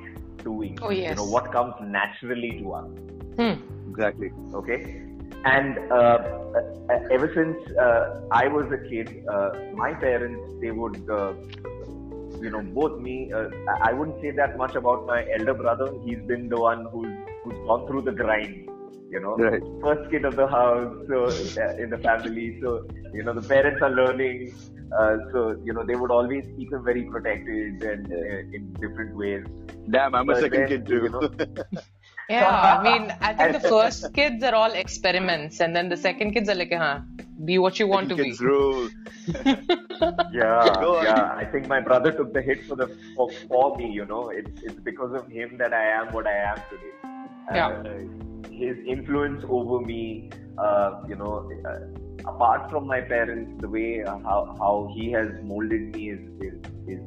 [0.44, 0.78] doing.
[0.82, 1.10] Oh, yes.
[1.10, 2.90] You know, what comes naturally to us.
[3.36, 3.90] Hmm.
[3.90, 4.30] Exactly.
[4.54, 5.02] Okay.
[5.44, 11.08] And uh, uh, ever since uh, I was a kid, uh, my parents, they would,
[11.10, 11.34] uh,
[12.40, 13.48] you know, both me, uh,
[13.82, 15.92] I wouldn't say that much about my elder brother.
[16.04, 17.12] He's been the one who's,
[17.44, 18.68] who's gone through the grind
[19.08, 19.62] you know right.
[19.82, 21.28] first kid of the house so
[21.82, 22.84] in the family so
[23.14, 24.52] you know the parents are learning
[24.92, 29.16] uh, so you know they would always keep him very protected and uh, in different
[29.16, 29.44] ways.
[29.90, 31.02] Damn, I'm but a second then, kid too.
[31.04, 31.30] You know,
[32.28, 36.32] yeah, I mean, I think the first kids are all experiments, and then the second
[36.32, 37.00] kids are like, huh,
[37.44, 38.32] be what you want to be.
[38.32, 38.88] Rule.
[39.44, 41.34] yeah, yeah.
[41.36, 43.90] I think my brother took the hit for the for, for me.
[43.90, 46.96] You know, it's it's because of him that I am what I am today.
[47.52, 47.68] Yeah.
[47.68, 54.02] Uh, his influence over me, uh, you know, uh, apart from my parents, the way
[54.02, 56.54] uh, how, how he has molded me is, is,
[56.88, 57.00] is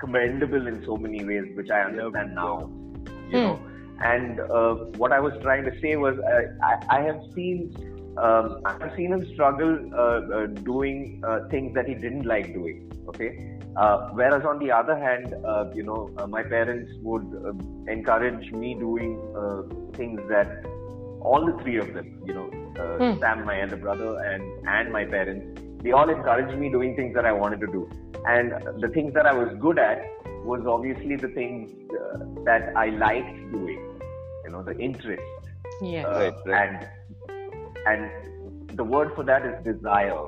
[0.00, 2.70] commendable in so many ways, which I understand now.
[3.28, 3.36] You hmm.
[3.36, 3.60] know,
[4.02, 7.74] and uh, what I was trying to say was uh, I, I have seen
[8.18, 12.90] um, I've seen him struggle uh, uh, doing uh, things that he didn't like doing.
[13.08, 17.26] Okay, uh, whereas on the other hand, uh, you know, uh, my parents would
[17.88, 19.20] encourage me doing
[19.94, 20.64] things that
[21.20, 23.18] all the three of them, you know, mm.
[23.20, 27.24] Sam, my elder brother, and and my parents, they all encouraged me doing things that
[27.24, 27.88] I wanted to do,
[28.26, 30.02] and the things that I was good at
[30.44, 31.70] was obviously the things
[32.44, 34.00] that I liked doing,
[34.44, 35.22] you know, the interest.
[35.82, 36.04] Yeah.
[36.04, 36.68] Right, right.
[36.68, 36.88] And
[37.86, 40.24] and the word for that is desire.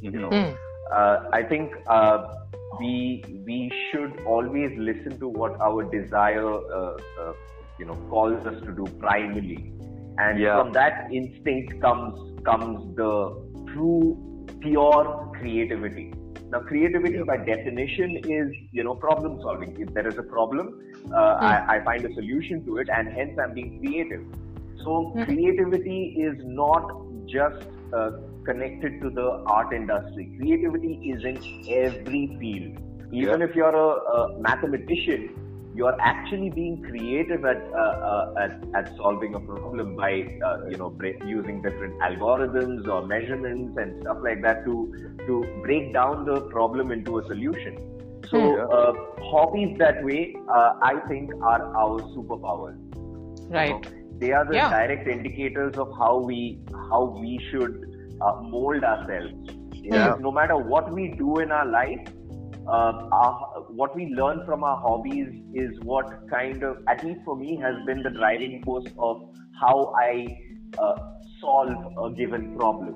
[0.00, 0.56] You know, mm.
[0.92, 2.34] uh, I think uh,
[2.78, 7.32] we we should always listen to what our desire, uh, uh
[7.78, 9.72] you know, calls us to do primarily,
[10.18, 10.56] and yeah.
[10.58, 13.12] from that instinct comes comes the
[13.72, 16.12] true pure creativity.
[16.50, 19.78] Now, creativity by definition is, you know, problem solving.
[19.78, 21.42] If there is a problem, uh, mm.
[21.42, 24.24] I, I, find a solution to it, and hence I'm being creative.
[24.82, 25.24] So hmm.
[25.24, 26.90] creativity is not
[27.26, 28.12] just uh,
[28.44, 30.34] connected to the art industry.
[30.38, 31.36] Creativity is in
[31.68, 32.78] every field.
[33.12, 33.46] Even yeah.
[33.46, 35.34] if you're a, a, mathematician,
[35.78, 40.12] you're actually being creative at, uh, uh, at, at solving a problem by
[40.44, 40.90] uh, you know
[41.24, 44.74] using different algorithms or measurements and stuff like that to
[45.26, 47.78] to break down the problem into a solution.
[48.30, 48.66] So hmm.
[48.78, 48.92] uh,
[49.30, 52.78] hobbies that way, uh, I think, are our superpowers.
[53.48, 53.86] Right.
[54.18, 54.70] They are the yeah.
[54.70, 56.58] direct indicators of how we
[56.90, 59.58] how we should uh, mold ourselves
[59.90, 60.14] yeah.
[60.20, 62.08] no matter what we do in our life
[62.68, 67.36] uh, our, what we learn from our hobbies is what kind of at least for
[67.36, 69.28] me has been the driving force of
[69.60, 70.38] how i
[70.78, 70.96] uh,
[71.40, 72.94] solve a given problem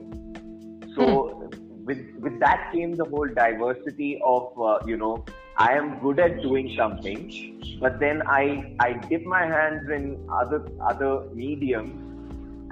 [0.96, 1.84] so mm.
[1.90, 5.24] with with that came the whole diversity of uh, you know
[5.56, 10.66] I am good at doing something, but then I I dip my hands in other
[10.80, 11.92] other mediums,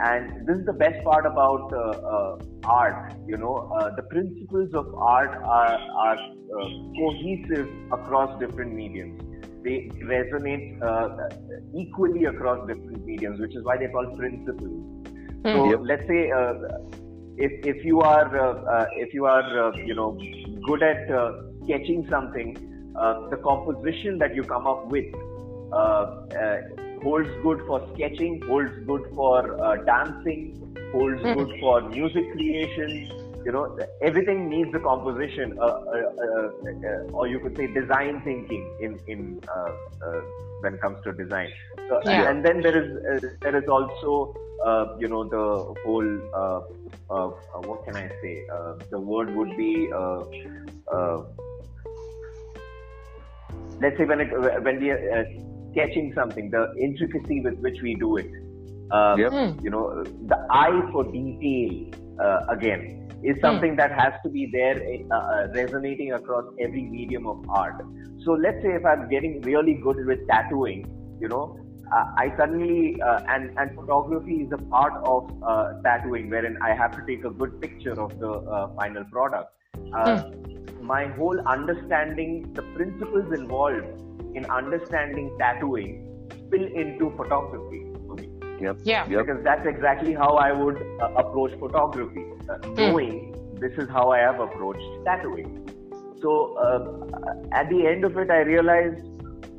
[0.02, 1.80] and this is the best part about uh,
[2.14, 3.14] uh, art.
[3.26, 9.20] You know, uh, the principles of art are are uh, cohesive across different mediums.
[9.62, 11.28] They resonate uh,
[11.76, 15.06] equally across different mediums, which is why they're called principles.
[15.42, 15.54] Mm.
[15.54, 15.80] So yep.
[15.82, 16.54] let's say uh,
[17.36, 20.18] if if you are if you are you know
[20.66, 21.06] good at
[21.64, 22.56] sketching something
[22.96, 25.06] uh, the composition that you come up with
[25.72, 26.60] uh, uh,
[27.02, 30.56] holds good for sketching, holds good for uh, dancing,
[30.92, 31.38] holds mm-hmm.
[31.38, 33.10] good for music creation.
[33.44, 39.40] You know, everything needs a composition, or you could say design thinking in in
[40.60, 41.48] when it comes to design.
[41.88, 42.28] So, yeah.
[42.28, 44.34] And then there is there is also
[44.64, 46.60] uh, you know the whole uh,
[47.10, 47.28] uh,
[47.64, 48.44] what can I say?
[48.90, 49.88] the word would be
[53.80, 55.24] let's say when it, when we uh,
[55.70, 58.30] sketching something, the intricacy with which we do it,
[58.92, 59.32] um, yep.
[59.32, 59.64] Hmm.
[59.64, 63.42] you know, the eye for detail uh, again is hmm.
[63.42, 67.76] something that has to be there uh, uh, resonating across every medium of art.
[68.24, 70.86] So let's say if I'm getting really good with tattooing,
[71.20, 71.58] you know,
[71.92, 76.74] uh, I suddenly uh, and and photography is a part of uh, tattooing, wherein I
[76.74, 79.52] have to take a good picture of the uh, final product.
[79.76, 80.40] Mm
[80.90, 83.84] my whole understanding, the principles involved
[84.34, 85.92] in understanding tattooing
[86.38, 88.28] spill into photography for me.
[88.60, 88.78] Yep.
[88.84, 89.06] Yeah.
[89.06, 92.76] Because that's exactly how I would uh, approach photography, uh, mm.
[92.76, 93.14] knowing
[93.60, 95.52] this is how I have approached tattooing.
[96.22, 99.06] So uh, at the end of it, I realized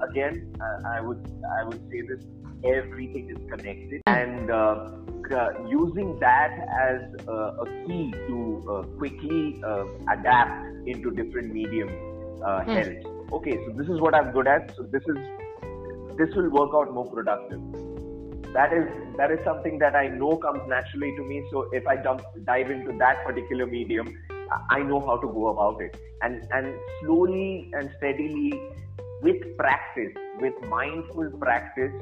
[0.09, 1.21] again, uh, I would
[1.59, 2.23] I would say this:
[2.63, 4.13] everything is connected, hmm.
[4.13, 4.91] and uh,
[5.31, 6.51] uh, using that
[6.87, 8.37] as uh, a key to
[8.69, 11.89] uh, quickly uh, adapt into different medium
[12.43, 12.75] uh, mm.
[12.75, 13.33] helps.
[13.33, 14.75] Okay, so this is what I'm good at.
[14.75, 15.17] So this is
[16.17, 17.61] this will work out more productive.
[18.53, 18.85] That is
[19.17, 21.43] that is something that I know comes naturally to me.
[21.51, 24.17] So if I jump dive into that particular medium,
[24.69, 25.95] I know how to go about it.
[26.21, 28.53] And and slowly and steadily,
[29.21, 31.93] with practice, with mindful practice,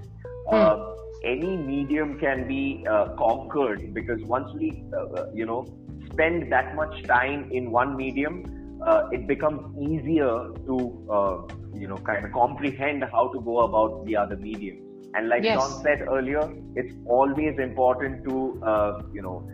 [0.48, 0.54] mm.
[0.54, 5.66] uh, any medium can be uh, conquered because once we, uh, uh, you know,
[6.12, 8.44] spend that much time in one medium,
[8.86, 14.06] uh, it becomes easier to, uh, you know, kind of comprehend how to go about
[14.06, 14.86] the other mediums.
[15.16, 15.58] And like yes.
[15.58, 19.50] John said earlier, it's always important to, uh, you know,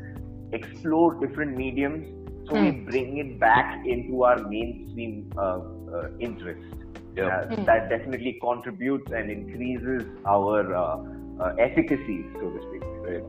[0.51, 2.11] explore different mediums
[2.47, 2.85] so we hmm.
[2.85, 5.31] bring it back into our mainstream
[6.19, 6.85] interest.
[7.15, 7.45] Yeah.
[7.49, 7.65] Mm.
[7.65, 12.83] That definitely contributes and increases our uh, efficacy, so to speak.
[12.83, 13.23] Right?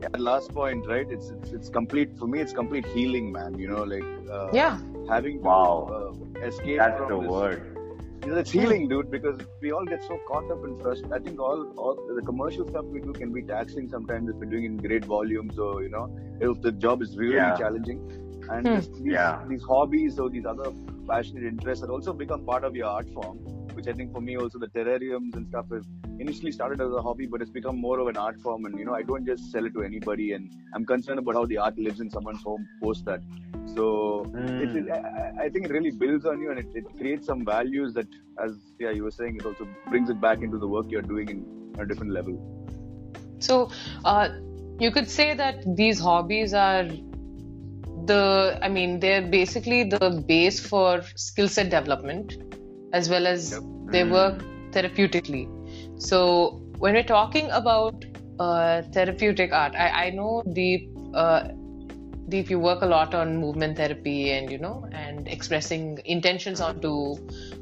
[0.00, 0.08] Yeah.
[0.18, 1.06] Last point, right?
[1.10, 2.40] It's, it's it's complete for me.
[2.40, 3.58] It's complete healing, man.
[3.58, 4.78] You know, like uh, yeah,
[5.08, 6.78] having to, wow, uh, escape.
[6.78, 7.78] That's the this, word.
[8.24, 11.04] it's healing, dude, because we all get so caught up in trust.
[11.12, 14.46] I think all, all the commercial stuff we do can be taxing sometimes if we're
[14.46, 16.08] doing in great volumes or, you know,
[16.40, 17.56] if the job is really Yeah.
[17.56, 18.00] challenging.
[18.50, 18.74] And Hmm.
[18.74, 19.44] these, Yeah.
[19.48, 20.72] these hobbies or these other
[21.08, 23.38] passionate interests have also become part of your art form,
[23.74, 25.84] which I think for me also the terrariums and stuff have
[26.18, 28.64] initially started as a hobby, but it's become more of an art form.
[28.64, 31.46] And, you know, I don't just sell it to anybody and I'm concerned about how
[31.46, 33.20] the art lives in someone's home post that.
[33.74, 37.26] So it, it, I, I think it really builds on you and it, it creates
[37.26, 38.06] some values that,
[38.38, 41.28] as yeah, you were saying, it also brings it back into the work you're doing
[41.28, 42.36] in a different level.
[43.38, 43.70] So,
[44.04, 44.28] uh,
[44.78, 46.84] you could say that these hobbies are
[48.04, 52.51] the, I mean, they're basically the base for skill set development
[52.92, 53.62] as well as Yep.
[53.92, 55.48] they work therapeutically.
[56.00, 58.04] So, when we're talking about
[58.38, 61.48] uh, therapeutic art, I, I know Deep, uh,
[62.28, 67.16] Deep, you work a lot on movement therapy and, you know, and expressing intentions onto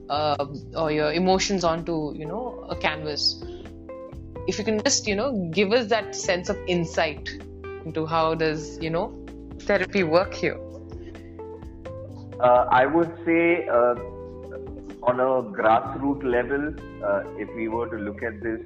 [0.09, 3.43] uh, or your emotions onto, you know, a canvas
[4.47, 7.29] if you can just you know give us that sense of insight
[7.85, 9.07] into how does you know
[9.61, 10.59] therapy work here
[12.41, 13.95] Uh, I would say uh,
[15.03, 16.75] on a grassroots level,
[17.05, 18.61] uh, if we were to look at this,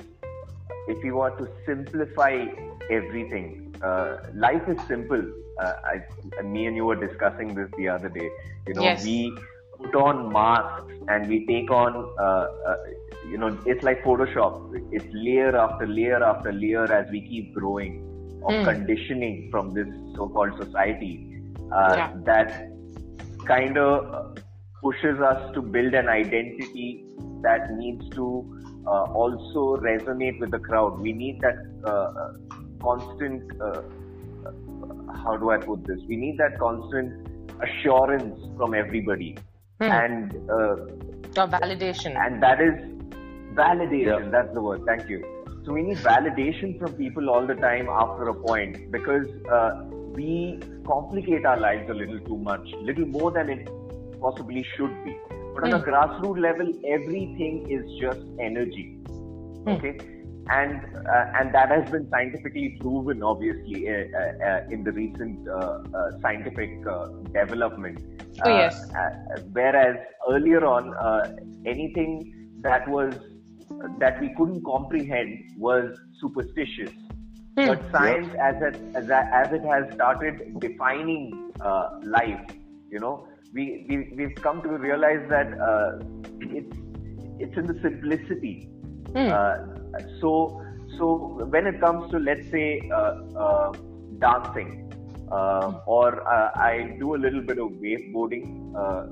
[0.88, 2.44] if we were to simplify
[2.90, 5.22] everything, uh, life is simple.
[5.60, 8.28] Uh, I, me and you were discussing this the other day.
[8.66, 9.02] You know, Yes.
[9.02, 9.32] we
[9.78, 12.76] put on masks and we take on, uh, uh,
[13.30, 14.72] you know, it's like Photoshop.
[14.90, 18.02] It's layer after layer after layer as we keep growing
[18.46, 18.64] of Hmm.
[18.64, 21.40] conditioning from this so-called society
[21.72, 22.10] uh, Yeah.
[22.24, 22.68] that
[23.46, 24.36] kind of
[24.84, 27.04] pushes us to build an identity
[27.42, 28.26] that needs to
[28.86, 31.00] uh, also resonate with the crowd.
[31.00, 32.32] We need that uh,
[32.82, 33.82] constant, uh,
[35.24, 35.98] how do I put this?
[36.06, 37.28] We need that constant
[37.62, 39.36] assurance from everybody.
[39.80, 39.90] Hmm.
[39.90, 40.76] And uh,
[41.36, 42.74] or validation and that is
[43.60, 44.30] validation Yeah.
[44.30, 45.18] that's the word thank you
[45.64, 49.70] so we need validation from people all the time after a point because uh,
[50.18, 53.68] we complicate our lives a little too much little more than it
[54.24, 55.14] possibly should be.
[55.54, 55.88] But on a Hmm.
[55.88, 58.86] grassroots level everything is just energy.
[59.68, 59.94] Okay?
[60.50, 60.80] And
[61.14, 65.78] uh, and that has been scientifically proven obviously uh, uh, uh, in the recent uh,
[65.98, 68.00] uh, scientific uh, development.
[68.44, 68.76] Oh, yes.
[68.94, 69.10] uh,
[69.52, 69.96] whereas
[70.30, 72.10] earlier on uh, anything
[72.62, 73.14] that was
[73.98, 76.92] that we couldn't comprehend was superstitious.
[77.58, 77.66] Hmm.
[77.70, 81.22] but science as it as, as it has started defining
[81.60, 81.84] uh,
[82.16, 82.40] life
[82.94, 85.90] you know we, we we've come to realize that uh,
[86.60, 86.76] it's
[87.38, 88.54] it's in the simplicity
[89.16, 89.30] Hmm.
[89.30, 89.56] uh,
[90.20, 90.30] so
[90.98, 91.06] so
[91.54, 92.66] when it comes to let's say
[93.00, 93.12] uh,
[93.44, 93.72] uh,
[94.18, 94.70] dancing
[95.30, 98.46] uh, or uh, I do a little bit of waveboarding.
[98.82, 99.02] Uh,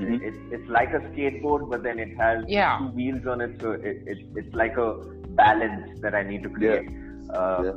[0.00, 0.20] Mhm.
[0.28, 2.78] it, it's like a skateboard, but then it has Yeah.
[2.78, 4.88] two wheels on it, so it, it, it's like a
[5.42, 6.88] balance that I need to create.
[7.30, 7.72] Uh, Yeah.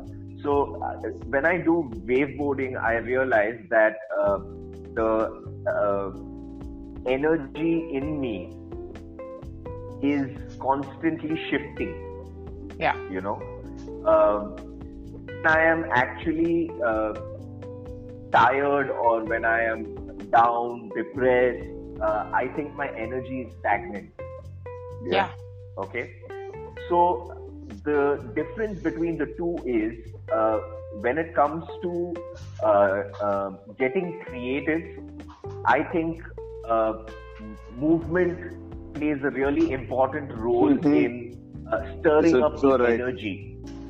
[0.45, 4.37] So uh, when I do waveboarding, I realize that uh,
[4.93, 5.11] the
[5.67, 6.11] uh,
[7.09, 8.53] energy in me
[10.03, 10.29] is
[10.59, 11.93] constantly shifting.
[12.79, 13.37] yeah You know,
[14.05, 14.55] um,
[15.25, 17.13] when I am actually uh,
[18.31, 19.83] tired or when I am
[20.29, 21.65] down, depressed,
[22.01, 24.11] uh, I think my energy is stagnant.
[25.09, 25.31] yeah
[25.77, 26.05] Okay.
[26.89, 27.44] So
[27.85, 29.93] the difference between the two is
[30.33, 30.57] uh,
[31.05, 32.13] when it comes to
[32.63, 34.83] uh, uh, getting creative,
[35.65, 36.21] I think
[36.67, 36.93] uh,
[37.77, 40.95] movement plays a really important role Mhm.
[41.03, 41.13] in
[41.71, 42.99] uh, stirring So- up so the right.
[42.99, 43.35] energy.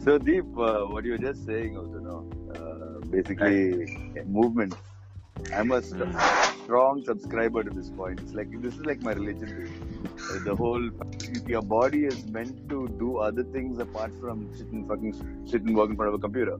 [0.06, 2.18] So Deep, uh, what you were just saying also, no,
[2.56, 3.88] uh, basically
[4.26, 4.76] movement.
[5.54, 5.90] I must.
[5.90, 8.20] st- strong subscriber to this point.
[8.22, 9.52] It's like this is like my religion.
[10.06, 10.86] Uh, the whole
[11.54, 15.14] your body is meant to do other things apart from sit and fucking
[15.52, 16.58] sit and work in front of a computer,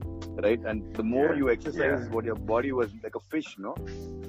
[0.48, 0.60] right?
[0.74, 1.40] And the more Yeah.
[1.42, 2.14] you exercise, Yeah.
[2.18, 3.74] what your body was like a fish, no?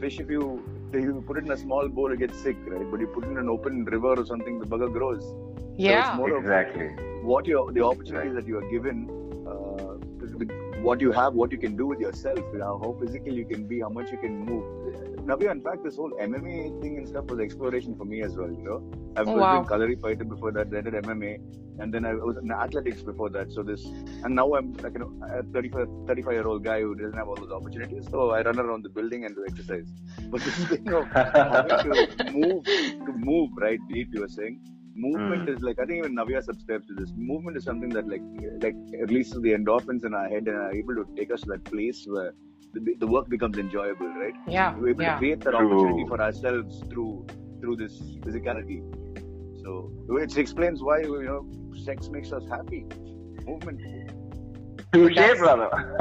[0.05, 0.47] Fish, if you
[0.93, 2.87] if you put it in a small bowl, it gets sick, right?
[2.91, 5.22] But you put it in an open river or something, the bugger grows.
[5.31, 6.87] So yeah it's more of Exactly.
[7.31, 9.26] what you the opportunities that you are given, the- the-
[10.87, 13.66] what you have, what you can do with yourself, you know, how physical you can
[13.66, 14.64] be, how much you can move.
[15.30, 18.49] Navya, in fact, this whole MMA thing and stuff was exploration for me as well.
[18.49, 18.78] You know,
[19.16, 19.64] I've Oh, was wow.
[19.68, 21.41] Kalari fighter before that, then did MMA,
[21.80, 23.51] and then I was in athletics before that.
[23.53, 23.84] So this,
[24.22, 27.26] and now I'm like you know, a 35, 35 year old guy who doesn't have
[27.28, 28.07] all those opportunities.
[28.09, 29.89] So I run around the building and do exercise.
[30.30, 31.09] But this thing of
[31.57, 31.99] having to
[32.30, 33.80] move, to move, right?
[33.89, 34.61] Deep, you were saying
[34.97, 35.55] movement hmm.
[35.55, 37.12] is like I think even Navya subscribes to this.
[37.16, 38.22] Movement is something that like
[38.62, 41.64] like releases the endorphins in our head and are able to take us to that
[41.64, 42.32] place where
[42.72, 44.34] the, the work becomes enjoyable, right?
[44.47, 45.72] yeah We're able to create that True.
[45.72, 47.26] opportunity for ourselves through
[47.61, 48.80] through this physicality.
[49.62, 49.90] So
[50.20, 51.47] it explains why you know
[51.84, 52.86] sex makes us happy.
[53.47, 53.80] Movement.
[54.97, 55.68] Touche, brother.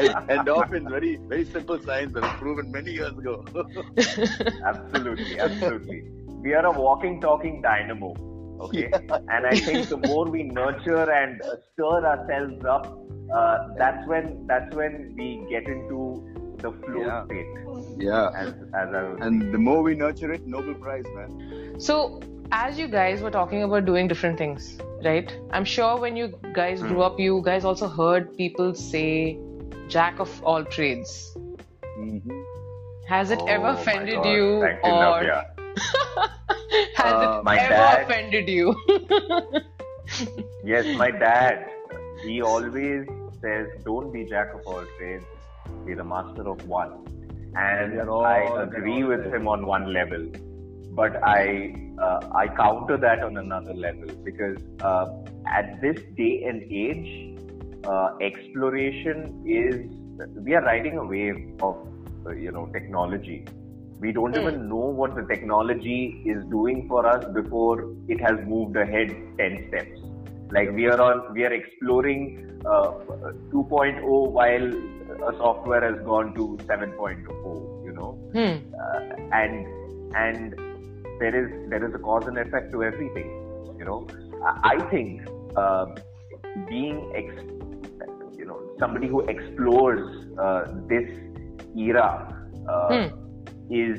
[0.00, 3.44] and, endorphins, very very simple science that was proven many years ago.
[4.64, 6.02] absolutely, absolutely.
[6.42, 8.14] We are a walking, talking dynamo.
[8.60, 9.18] Okay, yeah.
[9.28, 11.42] and I think the more we nurture and
[11.72, 12.86] stir ourselves up,
[13.34, 16.00] uh, that's when that's when we get into
[16.58, 17.24] the flow Yeah.
[17.26, 17.46] state.
[17.98, 18.30] yeah.
[18.42, 21.74] As, as I And the more we nurture it, Nobel Prize, man.
[21.78, 22.20] So,
[22.52, 25.32] as you guys were talking about doing different things, right?
[25.50, 29.38] I'm sure when you guys grew up, you guys also heard people say
[29.88, 31.36] jack of all trades.
[31.98, 32.40] Mm-hmm.
[33.08, 34.26] Has it ever Oh my offended God.
[34.32, 35.44] you, Thank you, or Navya.
[36.96, 38.74] has Uh, it my ever dad- offended you?
[40.64, 41.68] Yes, my dad,
[42.24, 43.06] he always
[43.40, 45.24] says, don't be jack of all trades,
[45.86, 46.92] be the master of one.
[47.56, 50.26] And We are I agree with him on one level.
[50.94, 55.06] But I, uh, I counter that on another level because uh,
[55.56, 57.08] at this day and age,
[57.84, 59.86] uh, exploration is,
[60.44, 61.76] we are riding a wave of,
[62.26, 63.48] uh, you know, technology.
[64.00, 64.38] We don't Hmm.
[64.38, 69.58] even know what the technology is doing for us before it has moved ahead 10
[69.68, 69.98] steps.
[70.50, 72.92] Like we are on, we are exploring uh,
[73.52, 74.68] 2.0 while
[75.28, 77.18] a software has gone to 7.0,
[77.82, 78.18] you know,
[78.78, 79.00] uh,
[79.32, 79.66] and
[80.14, 80.54] and
[81.18, 83.30] there is there is a cause and effect to everything,
[83.78, 84.08] you know.
[84.62, 85.22] I, think
[85.56, 85.86] uh,
[86.68, 87.42] being ex-
[88.38, 90.02] you know somebody who explores
[90.38, 91.08] uh, this
[91.76, 92.28] era
[92.68, 93.08] uh, Hmm.
[93.70, 93.98] is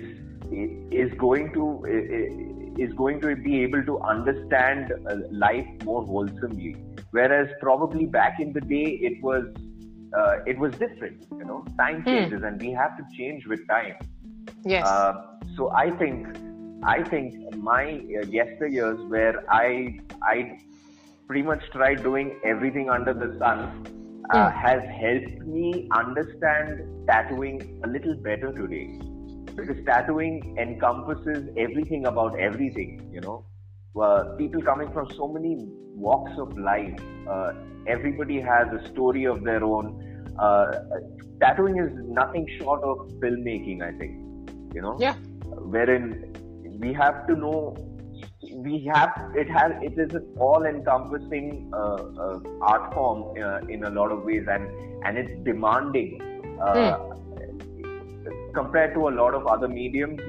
[0.92, 1.84] is going to
[2.78, 6.76] is going to be able to understand uh, life more wholesomely
[7.12, 9.44] whereas probably back in the day it was
[10.18, 12.10] uh, it was different you know time Hmm.
[12.10, 13.96] changes and we have to change with time
[14.66, 14.86] Yes.
[14.86, 15.14] uh,
[15.56, 16.28] so I think
[16.84, 17.84] I think my
[18.20, 20.60] uh, yesteryears where I I
[21.28, 23.72] pretty much tried doing everything under the sun
[24.32, 24.50] uh, Hmm.
[24.52, 28.90] has helped me understand tattooing a little better today
[29.56, 33.46] because tattooing encompasses everything about everything you know
[34.02, 35.56] uh, people coming from so many
[35.96, 36.94] walks of life
[37.28, 37.52] uh,
[37.88, 39.96] everybody has a story of their own
[40.40, 40.66] uh,
[41.42, 44.20] tattooing is nothing short of filmmaking i think
[44.74, 45.16] you know Yeah.
[45.76, 46.06] wherein
[46.80, 47.76] we have to know
[48.54, 51.78] we have it has it is an all encompassing uh,
[52.26, 54.70] uh, art form uh, in a lot of ways and
[55.06, 56.22] and it's demanding
[56.62, 56.98] uh,
[58.54, 60.20] compared to a lot of other mediums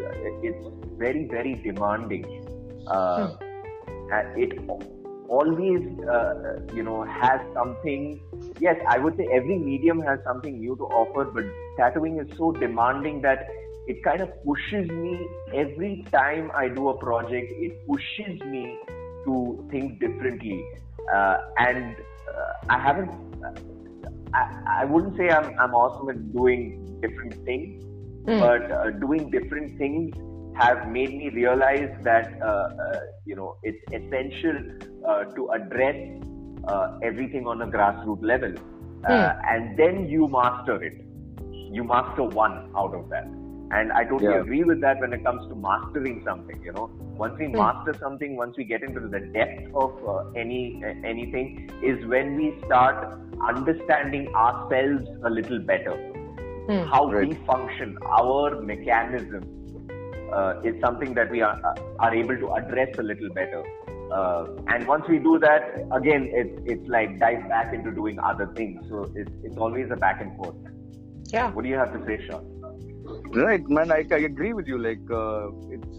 [0.43, 0.67] it's
[0.99, 2.25] very very demanding.
[2.89, 4.53] And it
[5.29, 8.21] always uh, you know has something
[8.61, 11.45] yes i would say every medium has something new to offer but
[11.77, 13.49] tattooing is so demanding that
[13.87, 18.79] it kind of pushes me every time i do a project it pushes me
[19.25, 20.65] to think differently
[21.15, 21.97] uh, and
[22.35, 23.11] uh, i haven't
[24.35, 27.87] I, I wouldn't say I'm, I'm awesome at doing different things
[28.27, 28.41] Hmm.
[28.41, 30.13] but uh, doing different things
[30.57, 34.57] have made me realize that uh, uh, you know it's essential
[35.07, 35.97] uh, to address
[36.67, 38.53] uh, everything on a grassroots level,
[39.09, 40.95] uh, and then you master it.
[41.71, 43.29] You master one out of that,
[43.73, 44.41] and I totally Yeah.
[44.41, 46.61] agree with that when it comes to mastering something.
[46.63, 50.83] You know, once we master something, once we get into the depth of uh, any
[50.85, 55.97] uh, anything, is when we start understanding ourselves a little better
[56.69, 56.83] Hmm.
[56.93, 57.29] how Right.
[57.29, 59.45] we function, our mechanism
[60.33, 61.57] uh, is something that we are,
[62.01, 63.63] are able to address a little better.
[64.13, 65.63] Uh, and once we do that,
[65.93, 68.85] again, it's it's like dive back into doing other things.
[68.89, 70.57] So it's, it's always a back and forth.
[71.33, 71.53] Yeah.
[71.53, 72.45] What do you have to say, Sean?
[73.35, 73.91] Right, man.
[73.93, 74.79] I, I agree with you.
[74.79, 75.99] Like, uh, it's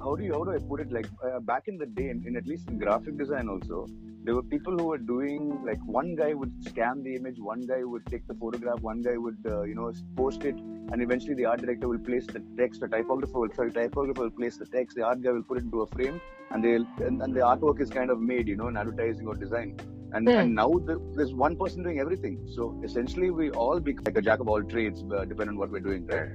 [0.00, 0.92] how do you how do I put it?
[0.92, 3.86] Like, uh, back in the day, in, in at least in graphic design, also
[4.24, 7.82] there were people who were doing like one guy would scan the image, one guy
[7.84, 11.44] would take the photograph, one guy would uh, you know post it, and eventually the
[11.44, 12.80] art director will place the text.
[12.80, 14.96] The typographer will sorry, typographer will place the text.
[14.96, 16.20] The art guy will put it into a frame,
[16.50, 19.34] and they'll and, and the artwork is kind of made, you know, in advertising or
[19.34, 19.76] design.
[20.16, 20.38] And, Hmm.
[20.42, 22.36] and now the, there's one person doing everything.
[22.54, 25.70] So essentially, we all become like a jack of all trades, uh, depending on what
[25.70, 26.30] we're doing, right?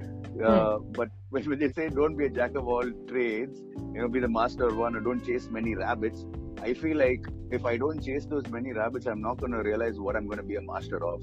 [0.50, 3.60] Uh, but when, when they say don't be a jack of all trades,
[3.94, 6.24] you know, be the master of one or don't chase many rabbits,
[6.62, 9.98] I feel like if I don't chase those many rabbits, I'm not going to realize
[9.98, 11.20] what I'm going to be a master of.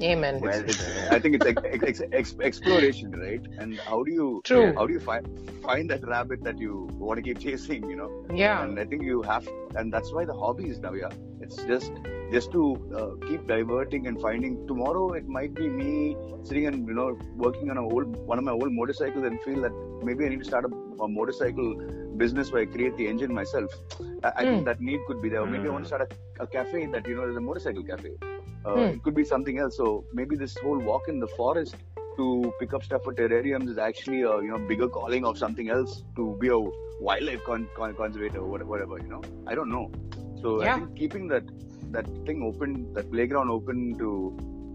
[0.00, 0.40] Amen.
[0.40, 0.62] Well,
[1.10, 3.40] I think it's ex- ex- ex- exploration, right?
[3.58, 4.72] And how do you True.
[4.76, 5.26] how do you find
[5.62, 7.88] find that rabbit that you want to keep chasing?
[7.90, 8.62] You know, Yeah.
[8.62, 10.92] and I think you have, and that's why the hobby is now.
[10.92, 11.92] Yeah, it's just
[12.30, 12.62] just to
[13.00, 14.54] uh, keep diverting and finding.
[14.68, 18.44] Tomorrow it might be me sitting and you know working on a old one of
[18.44, 19.72] my old motorcycles and feel that
[20.04, 21.74] maybe I need to start a, a motorcycle
[22.16, 23.70] business where I create the engine myself.
[24.22, 24.64] I, I think Hmm.
[24.64, 25.40] that need could be there.
[25.40, 27.82] Or maybe I want to start a, a cafe that you know is a motorcycle
[27.82, 28.12] cafe.
[28.68, 28.94] Uh, Hmm.
[28.94, 29.76] It could be something else.
[29.76, 31.76] So maybe this whole walk in the forest
[32.16, 35.68] to pick up stuff for terrariums is actually a you know bigger calling of something
[35.76, 36.58] else to be a
[37.08, 38.98] wildlife con- con- conservator or whatever.
[38.98, 39.84] You know, I don't know.
[40.42, 41.44] So I think keeping that
[41.96, 44.10] that thing open, that playground open to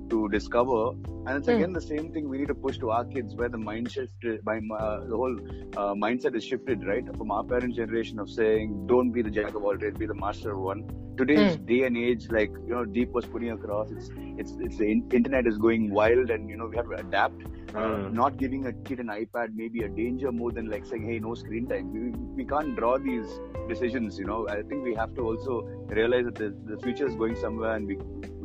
[0.09, 0.89] to discover,
[1.25, 1.55] and it's Hmm.
[1.55, 4.25] again the same thing we need to push to our kids where the mind shift,
[4.43, 5.37] by uh, the whole
[5.77, 7.05] uh, mindset is shifted, right?
[7.17, 10.19] From our parents' generation of saying, "Don't be the jack of all trades, be the
[10.25, 10.83] master of one."
[11.17, 14.89] Today's day and age, like you know, Deep was putting across, it's it's it's the
[14.91, 17.41] in- internet is going wild, and you know we have to adapt.
[17.75, 18.13] Uh, Mm.
[18.13, 21.17] not giving a kid an iPad may be a danger more than like saying, "Hey,
[21.19, 22.01] no screen time." We,
[22.39, 23.31] we can't draw these
[23.69, 24.19] decisions.
[24.19, 25.55] You know, I think we have to also
[25.99, 27.97] realize that the, the future is going somewhere, and we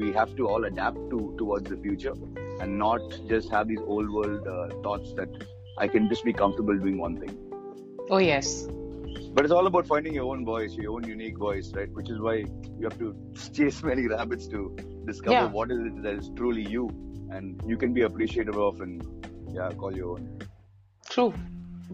[0.02, 2.14] we have to all adapt to towards the future,
[2.60, 3.00] and not
[3.34, 5.28] just have these old world uh, thoughts that
[5.76, 7.36] I can just be comfortable doing one thing.
[8.10, 8.66] Oh yes.
[9.34, 11.92] But it's all about finding your own voice, your own unique voice, right?
[12.00, 12.34] Which is why
[12.78, 13.14] you have to
[13.58, 14.64] chase many rabbits to
[15.04, 15.52] discover Yeah.
[15.58, 16.88] what is it that is truly you,
[17.30, 19.02] and you can be appreciative of and
[19.54, 20.38] yeah, call your own.
[21.10, 21.32] True.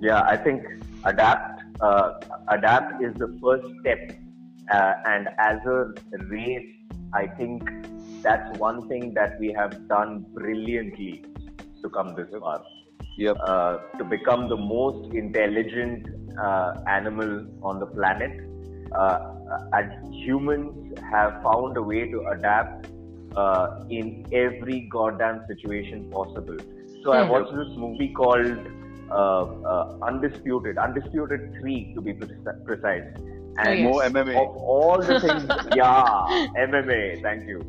[0.01, 0.62] yeah i think
[1.11, 2.09] adapt uh,
[2.57, 4.01] adapt is the first step
[4.76, 5.78] uh, and as a
[6.35, 6.70] race
[7.20, 7.62] i think
[8.26, 11.24] that's one thing that we have done brilliantly
[11.82, 12.61] to come this far
[13.16, 13.37] Yep.
[13.47, 16.09] uh, to become the most intelligent
[16.47, 18.32] uh, animal on the planet
[18.99, 19.18] uh,
[19.72, 22.89] and humans have found a way to adapt
[23.37, 26.59] uh, in every goddamn situation possible
[27.03, 27.28] so i Hmm.
[27.32, 28.59] watched this movie called
[29.11, 32.28] uh, uh, Undisputed, Undisputed 3 to be pre-
[32.64, 33.05] precise.
[33.59, 33.95] And Oh, yes.
[33.95, 34.35] More MMA.
[34.35, 36.26] of all the things, yeah,
[36.57, 37.61] MMA, thank you.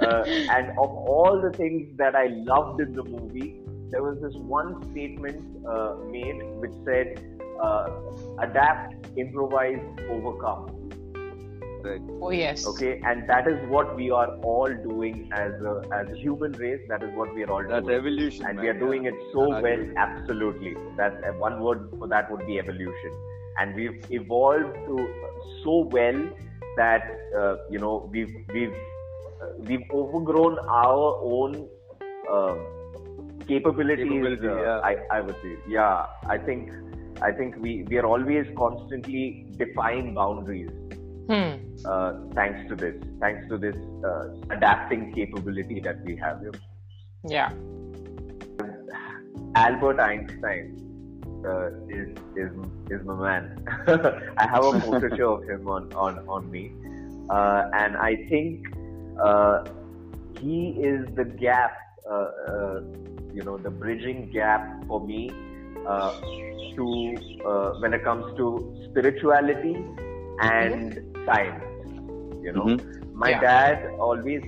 [0.00, 3.60] Uh, and of all the things that I loved in the movie,
[3.90, 7.18] there was this one statement uh, made which said,
[7.62, 7.88] uh,
[8.40, 10.75] adapt, improvise, overcome.
[11.86, 12.02] Right.
[12.26, 12.66] Oh yes.
[12.72, 16.80] Okay, and that is what we are all doing as a as a human race.
[16.92, 18.46] That is what we are all That's doing evolution.
[18.46, 18.64] and man.
[18.64, 19.12] we are doing Yeah.
[19.12, 19.96] it so I well agree.
[20.06, 23.16] absolutely that uh, one word for that would be evolution
[23.58, 24.96] and we've evolved to
[25.64, 26.18] so well
[26.80, 27.06] that
[27.42, 28.74] uh, you know we've we've
[29.42, 31.54] uh, we've overgrown our own
[32.30, 32.54] uh,
[33.48, 34.80] capabilities Capability, uh, yeah.
[34.90, 36.70] I, I would say yeah i think
[37.22, 40.70] i think we we are always constantly defying boundaries
[41.28, 41.54] Hmm.
[41.84, 46.52] uh, thanks to this thanks to this uh, adapting capability that we have here.
[47.28, 47.50] Yeah.
[49.56, 50.86] Albert Einstein
[51.44, 52.52] uh, is is
[52.90, 53.66] is my man.
[54.38, 56.72] I have a portraiture of him on on on me,
[57.30, 58.68] uh, and I think
[59.20, 59.64] uh,
[60.40, 61.76] he is the gap.
[62.08, 62.80] Uh, uh,
[63.34, 65.30] you know, the bridging gap for me
[65.86, 66.20] uh,
[66.76, 67.14] to
[67.44, 69.76] uh, when it comes to spirituality
[70.40, 71.64] and science.
[72.46, 72.76] You know,
[73.12, 73.40] my Yeah.
[73.40, 74.42] dad always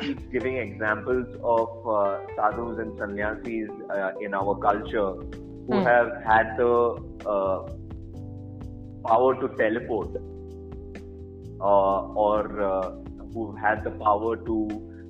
[0.00, 5.10] keeps giving examples of uh, sadhus and sannyasis uh, in our culture
[5.66, 5.86] who Hmm.
[5.92, 6.72] have had the
[7.34, 7.58] uh,
[9.08, 10.10] power to teleport
[11.60, 12.90] uh, or uh,
[13.34, 14.56] who've had the power to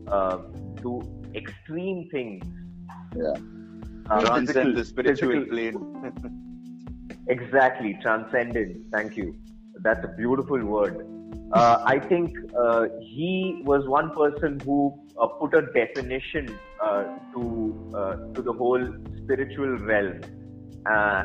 [0.08, 0.38] uh,
[0.82, 1.00] do
[1.34, 2.44] extreme things.
[3.16, 3.34] Yeah.
[4.08, 6.36] Transcend physical- the spiritual physical- plane.
[7.28, 9.36] Exactly, transcendence Thank you.
[9.82, 10.96] That's a beautiful word.
[11.52, 17.04] Uh, I think uh, he was one person who uh, put a definition uh,
[17.34, 18.84] to uh, to the whole
[19.24, 20.20] spiritual realm,
[20.90, 21.22] uh,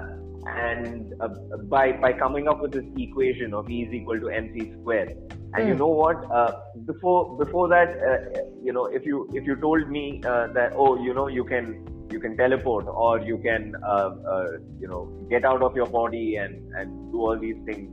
[0.47, 1.29] and uh,
[1.69, 5.07] by by coming up with this equation of E is equal to mc square.
[5.55, 5.79] And you Hmm.
[5.79, 6.17] know what?
[6.33, 6.51] Uh,
[6.85, 8.17] before before that, uh,
[8.63, 11.85] you know, if you if you told me uh, that oh, you know, you can
[12.09, 14.47] you can teleport or you can uh, uh,
[14.79, 17.89] you know get out of your body and and do all these things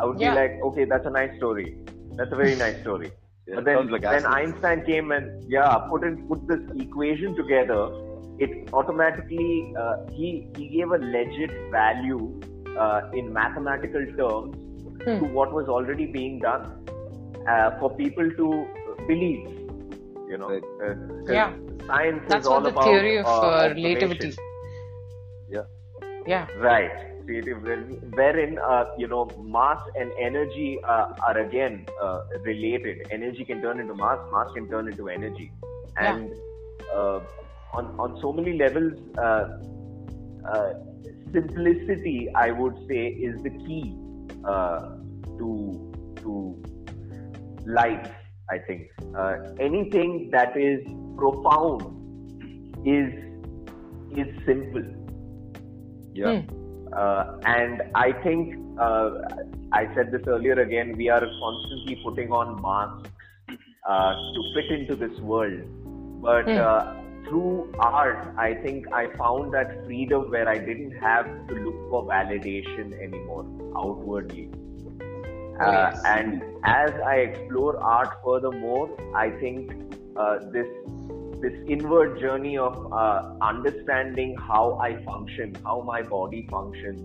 [0.00, 0.30] i would Yeah.
[0.30, 1.66] be like okay that's a nice story
[2.16, 3.10] that's a very nice story
[3.46, 4.34] Yeah, but then sounds like when acid.
[4.38, 5.26] einstein came and
[5.56, 7.80] yeah put in put this equation together
[8.44, 9.48] it automatically
[9.84, 10.28] uh, he
[10.58, 12.22] he gave a legit value
[12.84, 14.58] uh, in mathematical terms
[15.04, 15.18] Hmm.
[15.20, 16.64] to what was already being done
[17.52, 18.46] uh, for people to
[19.08, 19.40] believe
[20.32, 20.66] you know Right.
[20.86, 20.92] uh,
[21.26, 21.50] 'cause Yeah.
[21.88, 24.30] science That's is all what the about theory of uh, uh, relativity.
[25.56, 25.64] Yeah.
[26.34, 26.46] Yeah.
[26.66, 26.92] Right.
[27.24, 27.62] Creative,
[28.14, 33.06] wherein uh, you know mass and energy uh, are again uh, related.
[33.10, 34.18] Energy can turn into mass.
[34.32, 35.52] Mass can turn into energy,
[35.96, 36.32] and
[36.94, 37.20] uh,
[37.72, 39.58] on on so many levels, uh,
[40.48, 40.72] uh,
[41.32, 43.96] simplicity, I would say, is the key
[44.44, 44.96] uh,
[45.38, 45.92] to
[46.22, 46.62] to
[47.66, 48.10] life.
[48.50, 50.80] I think uh, anything that is
[51.16, 51.82] profound
[52.86, 53.12] is
[54.16, 54.84] is simple.
[56.14, 56.42] Yeah.
[56.92, 59.10] Uh, and I think uh,
[59.72, 60.96] I said this earlier again.
[60.96, 63.10] We are constantly putting on masks
[63.88, 65.60] uh, to fit into this world,
[66.22, 66.94] but uh,
[67.28, 72.04] through art, I think I found that freedom where I didn't have to look for
[72.06, 74.50] validation anymore outwardly.
[75.60, 76.02] Oh, Uh, yes.
[76.04, 79.72] and as I explore art furthermore, I think
[80.16, 80.66] uh, this
[81.42, 87.02] this inward journey of uh, understanding how I function, how my body functions,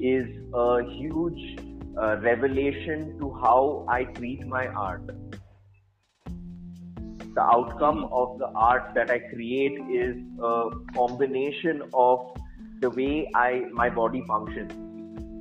[0.00, 1.58] is a huge
[1.96, 5.06] uh, revelation to how I treat my art.
[7.34, 12.36] The outcome of the art that I create is a combination of
[12.80, 14.72] the way I my body functions.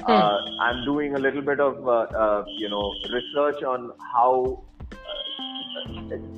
[0.08, 4.66] Uh, I'm doing a little bit of uh, uh, you know research on how.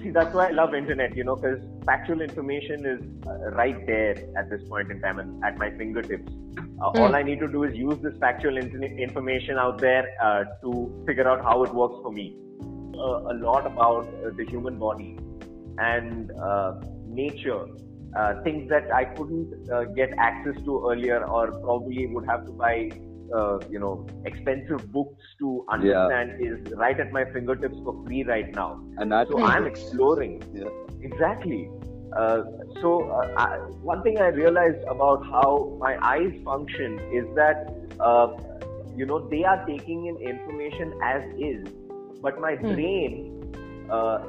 [0.01, 1.15] See, that's why I love internet.
[1.15, 5.43] You know, because factual information is uh, right there at this point in time and
[5.43, 6.31] at my fingertips.
[6.81, 10.45] Uh, All I need to do is use this factual in- information out there uh,
[10.63, 12.35] to figure out how it works for me.
[12.95, 15.17] Uh, a lot about uh, the human body
[15.77, 16.73] and uh,
[17.07, 17.65] nature,
[18.15, 22.51] uh, things that I couldn't uh, get access to earlier, or probably would have to
[22.51, 22.91] buy,
[23.33, 28.53] uh, you know, expensive books to understand, is right at my fingertips for free right
[28.53, 28.81] now.
[28.97, 30.43] And that's So I'm exploring.
[30.53, 30.65] Yeah.
[31.01, 31.69] Exactly.
[32.15, 32.43] Uh,
[32.81, 38.35] so uh, I, one thing I realized about how my eyes function is that uh,
[38.95, 41.65] you know they are taking in information as is,
[42.21, 43.53] but my brain,
[43.89, 44.25] uh,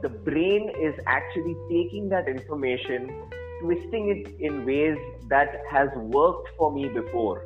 [0.00, 3.12] the brain is actually taking that information,
[3.60, 4.96] twisting it in ways
[5.28, 7.44] that has worked for me before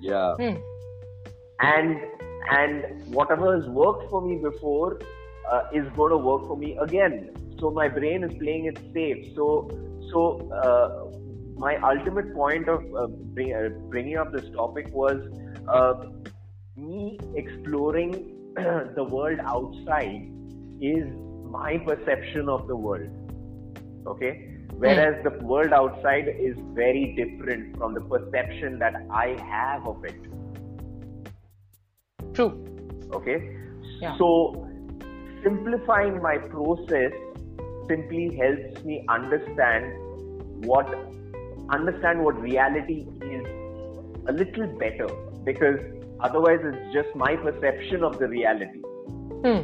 [0.00, 0.34] Yeah.
[0.34, 0.56] Hmm.
[1.60, 2.00] and
[2.50, 5.00] and whatever has worked for me before
[5.50, 9.34] uh, is going to work for me again so my brain is playing it safe
[9.34, 9.68] so
[10.12, 11.08] so uh,
[11.58, 15.16] my ultimate point of uh, bring, uh, bringing up this topic was
[15.68, 15.94] uh,
[16.76, 18.12] me exploring
[18.94, 20.30] the world outside
[20.80, 21.04] is
[21.44, 23.08] my perception of the world
[24.06, 24.47] okay
[24.84, 30.20] whereas the world outside is very different from the perception that i have of it
[32.34, 32.52] True.
[33.12, 33.38] okay
[34.00, 34.16] Yeah.
[34.18, 34.28] so
[35.42, 37.12] simplifying my process
[37.88, 40.92] simply helps me understand what
[41.70, 43.46] understand what reality is
[44.28, 45.08] a little better
[45.44, 45.78] because
[46.20, 48.82] otherwise it's just my perception of the reality
[49.42, 49.60] Hmm.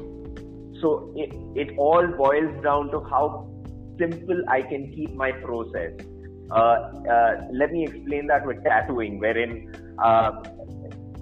[0.81, 3.27] so it, it all boils down to how
[3.99, 5.93] simple I can keep my process.
[6.51, 10.43] Uh, uh, let me explain that with tattooing, wherein uh,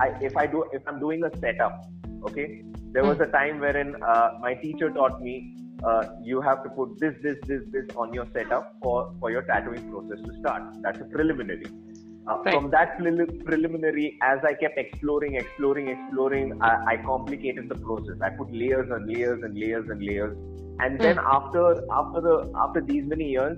[0.00, 1.84] I, if I do if I'm doing a setup,
[2.24, 2.62] okay,
[2.92, 6.98] there was a time wherein uh, my teacher taught me uh, you have to put
[7.00, 10.62] this, this, this, this on your setup for for your tattooing process to start.
[10.82, 11.66] That's a preliminary.
[12.24, 12.54] Uh, Right.
[12.54, 18.14] From that prelim- preliminary, as I kept exploring, exploring, exploring, I, I complicated the process.
[18.22, 20.36] I put layers and layers and layers and layers,
[20.82, 21.62] and then after
[22.00, 22.34] after the
[22.66, 23.56] after these many years,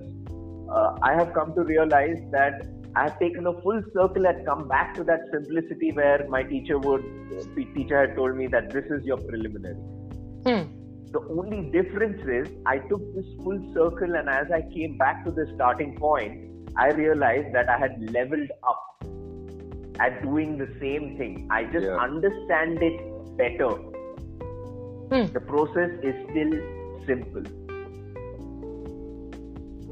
[0.69, 2.65] uh, I have come to realize that
[2.95, 6.77] I have taken a full circle and come back to that simplicity where my teacher
[6.79, 7.03] would
[7.55, 9.75] the teacher had told me that this is your preliminary.
[10.47, 10.63] Hmm.
[11.11, 15.31] The only difference is I took this full circle, and as I came back to
[15.31, 18.81] the starting point, I realized that I had leveled up
[19.99, 21.47] at doing the same thing.
[21.49, 22.07] I just Yeah.
[22.07, 22.97] understand it
[23.43, 23.69] better.
[25.11, 25.25] Hmm.
[25.37, 26.57] The process is still
[27.05, 27.43] simple,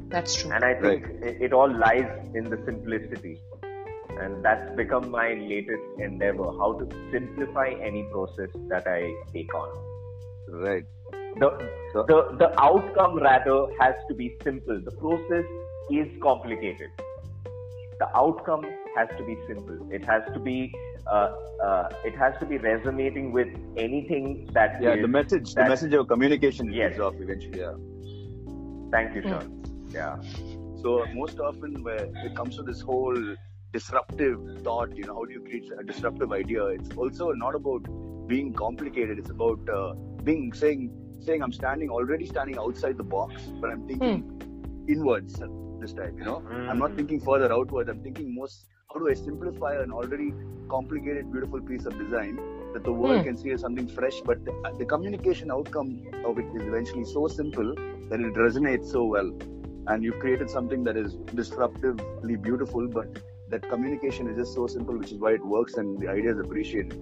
[0.10, 0.52] That's true.
[0.52, 3.40] and I think it, it all lies in the simplicity.
[4.22, 9.70] And that's become my latest endeavor how to simplify any process that I take on.
[10.50, 10.86] Right.
[11.42, 11.50] the
[11.94, 15.46] So- the the outcome rather has to be simple the process
[16.00, 16.92] is complicated
[18.02, 20.58] the outcome has to be simple it has to be
[21.08, 21.30] uh,
[21.68, 24.94] uh, it has to be resonating with anything that Yeah.
[24.96, 26.94] is- The message, the message of communication Yes.
[26.96, 27.60] is off eventually.
[27.60, 27.76] Yeah.
[28.96, 29.48] thank you Sean.
[30.00, 30.16] yeah
[30.84, 33.20] So most often, where it comes to this whole
[33.76, 36.66] disruptive thought, you know, how do you create a disruptive idea?
[36.78, 37.86] It's also not about
[38.32, 39.22] being complicated.
[39.22, 39.94] It's about uh,
[40.30, 40.82] being saying
[41.28, 44.20] saying I'm standing already standing outside the box, but I'm thinking
[44.96, 45.40] inwards
[45.86, 46.18] this time.
[46.20, 46.38] You know,
[46.70, 46.98] I'm not Mm.
[47.02, 47.90] thinking further outwards.
[47.96, 50.34] I'm thinking most how do I simplify an already
[50.70, 52.36] complicated, beautiful piece of design
[52.74, 53.24] that the world Hmm.
[53.24, 57.28] can see as something fresh, but the, the communication outcome of it is eventually so
[57.28, 57.74] simple
[58.10, 59.32] that it resonates so well.
[59.88, 63.08] And you've created something that is disruptively beautiful, but
[63.50, 66.40] that communication is just so simple, which is why it works and the idea is
[66.40, 66.94] appreciated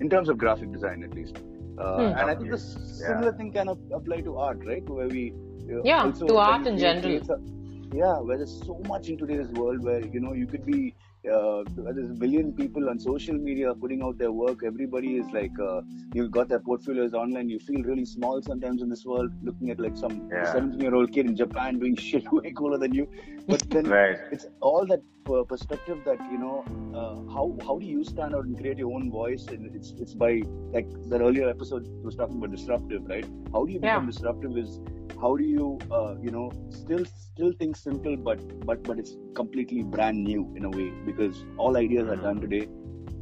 [0.00, 1.36] in terms of graphic design, at least.
[1.78, 2.18] Uh, Hmm.
[2.18, 4.88] And I think the similar thing can ap- apply to art, right?
[4.88, 5.32] Where we
[5.72, 7.02] uh, Yeah, also to when art in general.
[7.02, 7.46] create some-
[7.92, 10.94] yeah, where there's so much in today's world where you know you could be
[11.28, 14.62] uh, there's a billion people on social media putting out their work.
[14.64, 15.82] Everybody is like, uh,
[16.14, 17.48] you've got their portfolios online.
[17.50, 20.50] You feel really small sometimes in this world, looking at like some Yeah.
[20.52, 23.06] 17 year old kid in Japan doing shit way cooler than you.
[23.48, 24.18] But then Right.
[24.30, 25.00] it's all that
[25.48, 29.10] perspective that you know uh, how how do you stand out and create your own
[29.10, 29.46] voice?
[29.50, 33.26] And it's it's by like that earlier episode was talking about disruptive right?
[33.52, 34.06] How do you become Yeah.
[34.06, 34.80] disruptive is
[35.20, 39.82] how do you uh, you know still still think simple but but but it's completely
[39.82, 42.68] brand new in a way because all ideas are done today.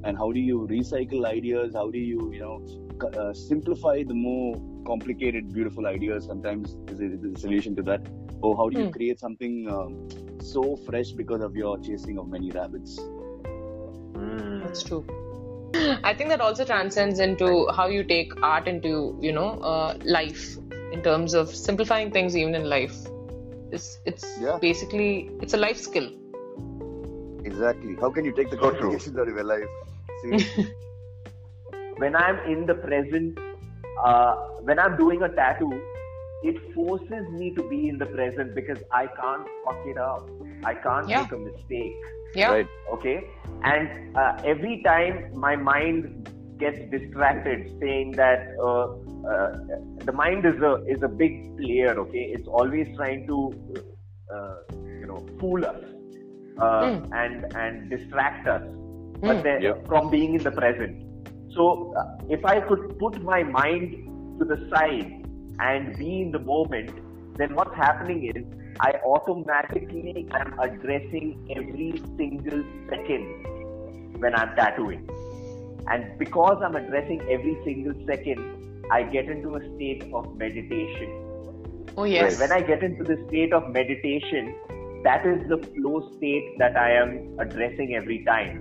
[0.05, 1.75] And how do you recycle ideas?
[1.75, 2.61] How do you you know
[3.19, 4.57] uh, simplify the more
[4.87, 8.01] complicated beautiful ideas sometimes is a, is a solution to that
[8.43, 8.91] or how do you Hmm.
[8.93, 9.99] create something um,
[10.41, 12.99] so fresh because of your chasing of many rabbits
[14.15, 14.63] Mm.
[14.63, 15.05] That's true.
[16.05, 20.57] I think that also transcends into how you take art into, you know, uh, life
[20.93, 22.97] in terms of simplifying things even in life.
[23.73, 24.59] It's it's Yeah.
[24.61, 26.11] basically it's a life skill.
[27.45, 28.99] exactly how can you take the So true.
[28.99, 29.69] complications out of your life
[30.23, 30.39] See?
[31.99, 33.39] when I'm in the present,
[34.05, 35.83] uh, when I'm doing a tattoo,
[36.43, 40.29] it forces me to be in the present because I can't fuck it up.
[40.65, 41.21] I can't Yeah.
[41.23, 41.97] make a mistake.
[42.35, 42.51] Yeah.
[42.53, 43.17] right Okay,
[43.65, 46.29] and uh, every time my mind
[46.59, 48.85] gets distracted, saying that uh,
[49.33, 49.49] uh,
[50.05, 51.99] the mind is a is a big player.
[52.05, 53.39] Okay, it's always trying to
[54.35, 54.57] uh,
[55.01, 55.83] you know fool us
[56.61, 57.09] uh, Mm.
[57.25, 58.63] and and distract us,
[59.21, 59.43] but Mm.
[59.49, 59.75] then Yeah.
[59.87, 61.05] from being in the present.
[61.59, 65.27] So uh, if I could put my mind to the side
[65.59, 66.91] and be in the moment,
[67.37, 68.45] then what's happening is
[68.79, 75.09] I automatically am addressing every single second when I'm tattooing.
[75.89, 81.11] And because I'm addressing every single second, I get into a state of meditation.
[81.97, 82.39] Oh yes.
[82.39, 84.55] When I get into the state of meditation,
[85.03, 88.59] that is the flow state that I am addressing every time.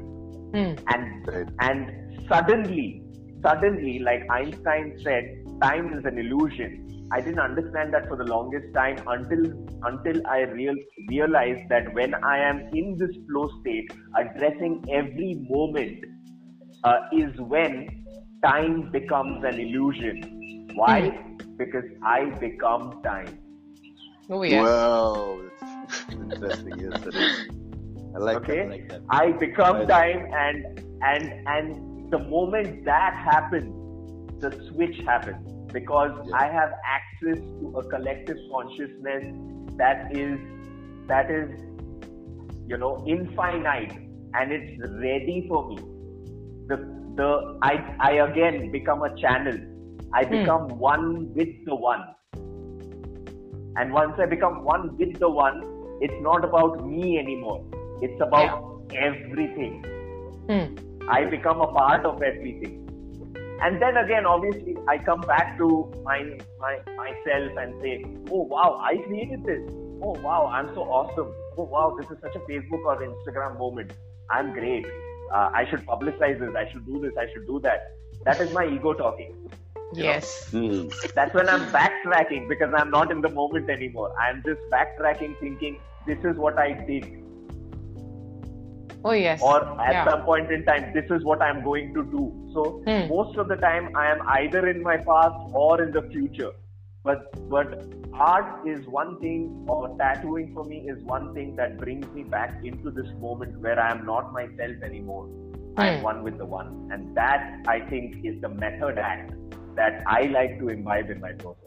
[0.53, 0.73] Hmm.
[0.87, 3.03] And and suddenly,
[3.45, 5.23] suddenly, like Einstein said,
[5.61, 6.83] time is an illusion.
[7.13, 9.43] I didn't understand that for the longest time until
[9.83, 10.75] until I real,
[11.07, 16.03] realized that when I am in this flow state, addressing every moment
[16.83, 17.87] uh, is when
[18.45, 20.69] time becomes an illusion.
[20.75, 21.09] Why?
[21.57, 23.39] Because I become time.
[24.29, 24.63] Oh yes.
[24.63, 27.31] wow that's interesting yes that is
[28.15, 28.57] i like Okay.
[28.57, 29.87] that I like that I become Right.
[29.87, 30.65] time, and
[31.01, 33.75] and and the moment that happens,
[34.39, 36.33] the switch happens because Yeah.
[36.33, 39.23] I have access to a collective consciousness
[39.77, 40.39] that is
[41.07, 41.49] that is
[42.67, 43.93] you know infinite
[44.33, 45.89] and it's ready for me.
[46.67, 46.77] The
[47.15, 49.57] the I I again become a channel.
[50.13, 50.47] I Hmm.
[50.47, 52.03] become one with the one.
[53.75, 55.63] And once I become one with the one,
[55.99, 57.63] it's not about me anymore.
[58.01, 58.61] It's about
[58.93, 59.83] everything.
[60.49, 60.75] Hmm.
[61.09, 62.83] I become a part of everything.
[63.61, 68.79] And then again, obviously, I come back to my, my myself and say, "Oh wow,
[68.81, 69.61] I created this.
[70.01, 71.33] Oh wow, I'm so awesome.
[71.57, 73.93] Oh wow, this is such a Facebook or Instagram moment.
[74.29, 74.85] I'm great.
[75.33, 76.55] Uh, I should publicize this.
[76.55, 77.13] I should do this.
[77.17, 77.93] I should do that."
[78.25, 79.33] That is my ego talking.
[79.93, 80.49] Yes.
[80.51, 80.89] Hmm.
[81.15, 84.13] That's when I'm backtracking because I'm not in the moment anymore.
[84.19, 87.26] I'm just backtracking, thinking, "This is what I did."
[89.09, 89.41] Oh yes.
[89.49, 90.05] or at yeah.
[90.09, 92.23] some point in time this is what i'm going to do
[92.55, 93.03] so Hmm.
[93.11, 96.51] most of the time i am either in my past or in the future
[97.09, 97.75] but but
[98.29, 99.45] art is one thing
[99.75, 103.79] or tattooing for me is one thing that brings me back into this moment where
[103.85, 105.23] i am not myself anymore
[105.77, 106.07] i am Hmm.
[106.09, 107.47] one with the one and that
[107.77, 109.33] i think is the method act
[109.81, 111.63] that i like to imbibe in my process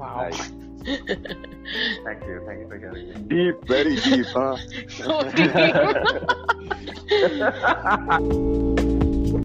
[0.00, 0.22] Wow.
[0.22, 0.52] Nice.
[0.84, 4.56] Thank you thank you for hearing me deep very deep huh
[4.88, 5.52] So deep.